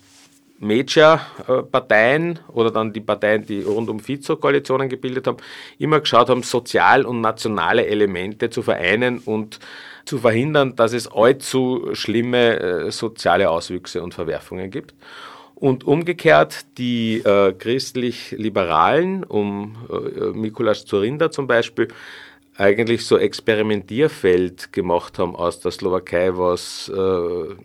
[0.59, 5.37] Major-Parteien oder dann die Parteien, die rund um Fico-Koalitionen gebildet haben,
[5.77, 9.59] immer geschaut haben, sozial und nationale Elemente zu vereinen und
[10.05, 14.93] zu verhindern, dass es allzu schlimme äh, soziale Auswüchse und Verwerfungen gibt.
[15.55, 21.89] Und umgekehrt die äh, christlich-liberalen, um äh, Mikuláš Zurinda zum Beispiel,
[22.59, 27.55] eigentlich so Experimentierfeld gemacht haben aus der Slowakei, was äh,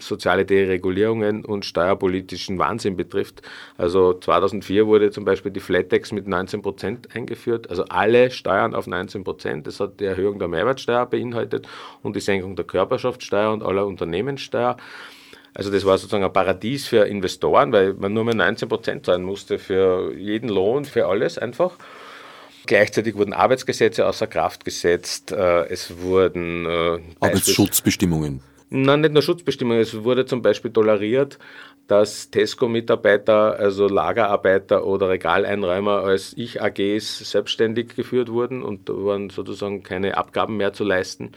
[0.00, 3.40] soziale Deregulierungen und steuerpolitischen Wahnsinn betrifft.
[3.78, 8.86] Also 2004 wurde zum Beispiel die Flatex mit 19 Prozent eingeführt, also alle Steuern auf
[8.86, 9.66] 19 Prozent.
[9.66, 11.66] Das hat die Erhöhung der Mehrwertsteuer beinhaltet
[12.02, 14.76] und die Senkung der Körperschaftssteuer und aller Unternehmenssteuer.
[15.54, 19.22] Also das war sozusagen ein Paradies für Investoren, weil man nur mehr 19 Prozent zahlen
[19.22, 21.78] musste für jeden Lohn, für alles einfach.
[22.66, 25.30] Gleichzeitig wurden Arbeitsgesetze außer Kraft gesetzt.
[25.32, 28.40] Äh, es wurden äh, Arbeitsschutzbestimmungen.
[28.70, 29.82] Nein, nicht nur Schutzbestimmungen.
[29.82, 31.38] Es wurde zum Beispiel toleriert,
[31.86, 39.82] dass Tesco-Mitarbeiter, also Lagerarbeiter oder Regaleinräumer als Ich-AGs selbstständig geführt wurden und da waren sozusagen
[39.82, 41.32] keine Abgaben mehr zu leisten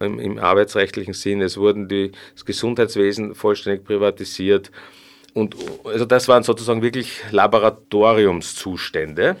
[0.00, 1.42] im, im arbeitsrechtlichen Sinn.
[1.42, 4.70] Es wurden die, das Gesundheitswesen vollständig privatisiert.
[5.34, 9.36] Und also das waren sozusagen wirklich Laboratoriumszustände.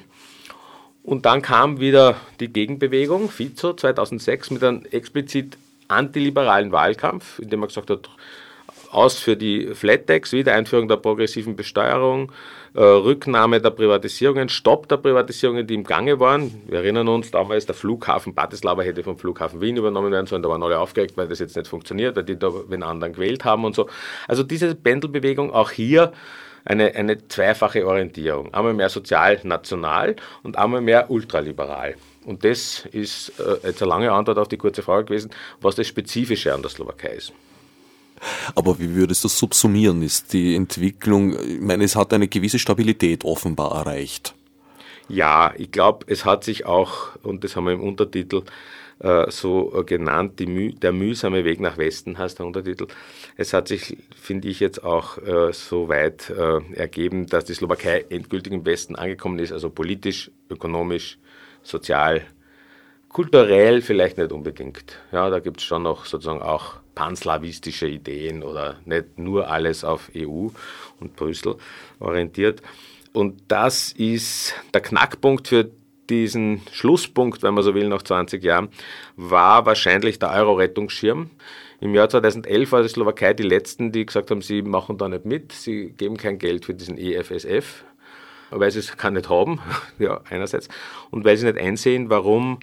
[1.02, 7.62] Und dann kam wieder die Gegenbewegung, Fico 2006, mit einem explizit antiliberalen Wahlkampf, in dem
[7.62, 8.08] er gesagt hat,
[8.92, 12.30] aus für die Flat Tax, Wiedereinführung der progressiven Besteuerung,
[12.74, 16.62] äh, Rücknahme der Privatisierungen, Stopp der Privatisierungen, die im Gange waren.
[16.66, 20.50] Wir erinnern uns, damals der Flughafen Bratislava hätte vom Flughafen Wien übernommen werden sollen, da
[20.50, 23.64] waren alle aufgeregt, weil das jetzt nicht funktioniert, weil die da den anderen gewählt haben
[23.64, 23.88] und so.
[24.28, 26.12] Also diese Pendelbewegung auch hier
[26.64, 28.52] eine, eine zweifache Orientierung.
[28.54, 31.96] Einmal mehr sozial-national und einmal mehr ultraliberal.
[32.24, 35.86] Und das ist äh, jetzt eine lange Antwort auf die kurze Frage gewesen, was das
[35.86, 37.32] Spezifische an der Slowakei ist.
[38.54, 40.02] Aber wie würdest du das subsumieren?
[40.02, 44.34] Ist die Entwicklung, ich meine, es hat eine gewisse Stabilität offenbar erreicht.
[45.08, 48.44] Ja, ich glaube, es hat sich auch, und das haben wir im Untertitel
[49.28, 52.86] so äh, genannt, Müh der mühsame Weg nach Westen heißt der Untertitel.
[53.36, 58.04] Es hat sich, finde ich, jetzt auch äh, so weit äh, ergeben, dass die Slowakei
[58.08, 61.18] endgültig im Westen angekommen ist, also politisch, ökonomisch,
[61.62, 62.22] sozial,
[63.08, 64.98] kulturell vielleicht nicht unbedingt.
[65.10, 70.10] Ja, da gibt es schon noch sozusagen auch panslawistische Ideen oder nicht nur alles auf
[70.16, 70.48] EU
[71.00, 71.56] und Brüssel
[71.98, 72.62] orientiert.
[73.12, 75.70] Und das ist der Knackpunkt für
[76.10, 78.68] diesen Schlusspunkt, wenn man so will, nach 20 Jahren,
[79.16, 81.30] war wahrscheinlich der Euro-Rettungsschirm.
[81.80, 85.24] Im Jahr 2011 war die Slowakei die letzten, die gesagt haben, sie machen da nicht
[85.24, 87.84] mit, sie geben kein Geld für diesen EFSF,
[88.50, 89.60] weil sie es kann nicht haben,
[89.98, 90.68] ja, einerseits,
[91.10, 92.58] und weil sie nicht einsehen, warum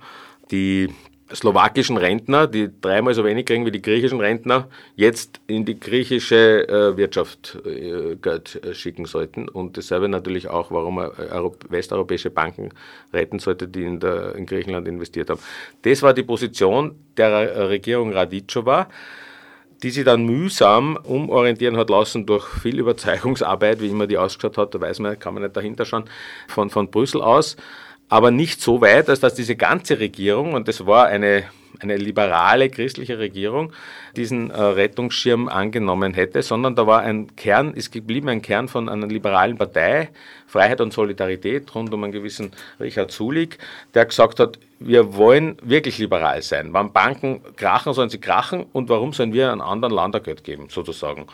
[0.52, 0.90] die
[1.34, 6.68] slowakischen Rentner, die dreimal so wenig kriegen wie die griechischen Rentner, jetzt in die griechische
[6.68, 9.48] äh, Wirtschaft äh, Geld äh, schicken sollten.
[9.48, 12.70] Und dasselbe natürlich auch, warum man äh, westeuropäische Banken
[13.14, 15.40] retten sollte, die in, der, in Griechenland investiert haben.
[15.84, 18.88] Das war die Position der Regierung Radicova
[19.84, 24.76] die sie dann mühsam umorientieren hat lassen durch viel Überzeugungsarbeit, wie immer die ausgeschaut hat,
[24.76, 26.06] da weiß man, kann man nicht dahinter schauen,
[26.48, 27.56] von, von Brüssel aus.
[28.10, 31.46] Aber nicht so weit, als dass diese ganze Regierung, und das war eine
[31.80, 33.72] eine liberale christliche Regierung
[34.16, 38.90] diesen äh, Rettungsschirm angenommen hätte, sondern da war ein Kern, ist geblieben ein Kern von
[38.90, 40.10] einer liberalen Partei,
[40.48, 43.58] Freiheit und Solidarität rund um einen gewissen Richard Sulik,
[43.94, 46.74] der gesagt hat, wir wollen wirklich liberal sein.
[46.74, 50.68] Wenn Banken krachen, sollen sie krachen und warum sollen wir einem anderen Land Geld geben,
[50.70, 51.28] sozusagen.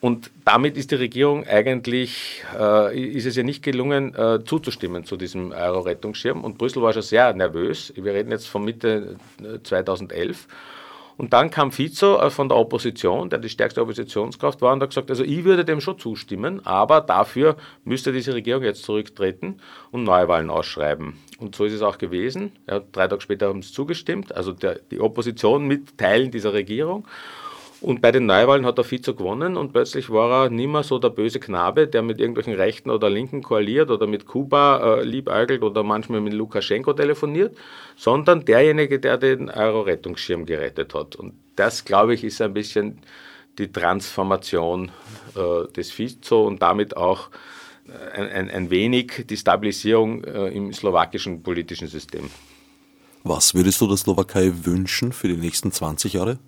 [0.00, 5.18] Und damit ist die Regierung eigentlich, äh, ist es ja nicht gelungen, äh, zuzustimmen zu
[5.18, 6.42] diesem Euro-Rettungsschirm.
[6.42, 7.92] Und Brüssel war schon sehr nervös.
[7.96, 9.16] Wir reden jetzt von Mitte
[9.62, 10.46] 2011.
[10.46, 10.54] Äh,
[11.20, 14.88] und dann kam Fico äh, von der Opposition, der die stärkste Oppositionskraft war, und hat
[14.88, 19.58] gesagt, also ich würde dem schon zustimmen, aber dafür müsste diese Regierung jetzt zurücktreten
[19.90, 21.18] und Neuwahlen ausschreiben.
[21.38, 22.52] Und so ist es auch gewesen.
[22.66, 27.06] Ja, drei Tage später haben sie zugestimmt, also der, die Opposition mit Teilen dieser Regierung.
[27.80, 30.98] Und bei den Neuwahlen hat der Vizo gewonnen und plötzlich war er nicht mehr so
[30.98, 35.62] der böse Knabe, der mit irgendwelchen Rechten oder Linken koaliert oder mit Kuba äh, liebäugelt
[35.62, 37.56] oder manchmal mit Lukaschenko telefoniert,
[37.96, 41.16] sondern derjenige, der den Euro-Rettungsschirm gerettet hat.
[41.16, 42.98] Und das, glaube ich, ist ein bisschen
[43.56, 44.90] die Transformation
[45.34, 47.30] äh, des Vizo und damit auch
[47.88, 52.30] äh, ein, ein, ein wenig die Stabilisierung äh, im slowakischen politischen System.
[53.24, 56.38] Was würdest du der Slowakei wünschen für die nächsten 20 Jahre?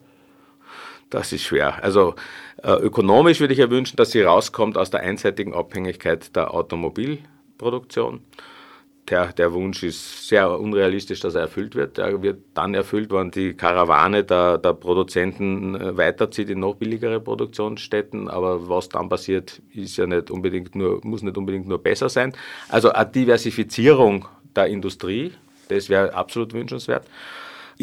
[1.12, 1.84] Das ist schwer.
[1.84, 2.14] Also
[2.62, 8.20] äh, ökonomisch würde ich ja wünschen, dass sie rauskommt aus der einseitigen Abhängigkeit der Automobilproduktion.
[9.10, 11.98] Der, der Wunsch ist sehr unrealistisch, dass er erfüllt wird.
[11.98, 17.20] Er wird dann erfüllt, wenn die Karawane der, der Produzenten äh, weiterzieht in noch billigere
[17.20, 18.30] Produktionsstätten.
[18.30, 22.32] Aber was dann passiert, ist ja nicht unbedingt nur, muss nicht unbedingt nur besser sein.
[22.70, 25.32] Also eine Diversifizierung der Industrie,
[25.68, 27.06] das wäre absolut wünschenswert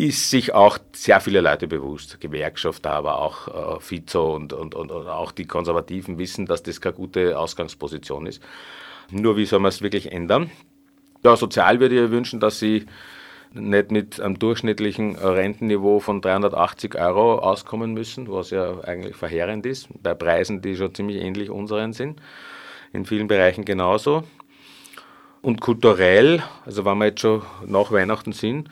[0.05, 4.91] ist sich auch sehr viele Leute bewusst, Gewerkschafter, aber auch äh, Fizo und, und, und,
[4.91, 8.41] und, auch die Konservativen wissen, dass das keine gute Ausgangsposition ist.
[9.11, 10.51] Nur wie soll man es wirklich ändern?
[11.23, 12.85] Ja, sozial würde ich wünschen, dass sie
[13.53, 19.89] nicht mit einem durchschnittlichen Rentenniveau von 380 Euro auskommen müssen, was ja eigentlich verheerend ist,
[20.03, 22.21] bei Preisen, die schon ziemlich ähnlich unseren sind.
[22.93, 24.23] In vielen Bereichen genauso.
[25.41, 28.69] Und kulturell, also wenn wir jetzt schon nach Weihnachten sind,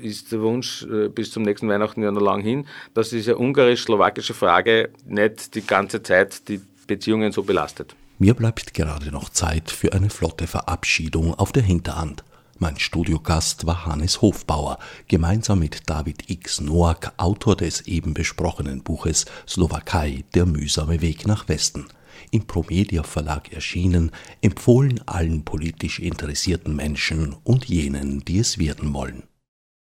[0.00, 4.34] ist der Wunsch äh, bis zum nächsten Weihnachten ja noch lang hin, dass diese ungarisch-slowakische
[4.34, 7.94] Frage nicht die ganze Zeit die Beziehungen so belastet.
[8.18, 12.24] Mir bleibt gerade noch Zeit für eine flotte Verabschiedung auf der Hinterhand.
[12.58, 16.60] Mein Studiogast war Hannes Hofbauer, gemeinsam mit David X.
[16.60, 21.86] Noack, Autor des eben besprochenen Buches Slowakei, der mühsame Weg nach Westen
[22.30, 29.24] im Promedia Verlag erschienen, empfohlen allen politisch interessierten Menschen und jenen, die es werden wollen.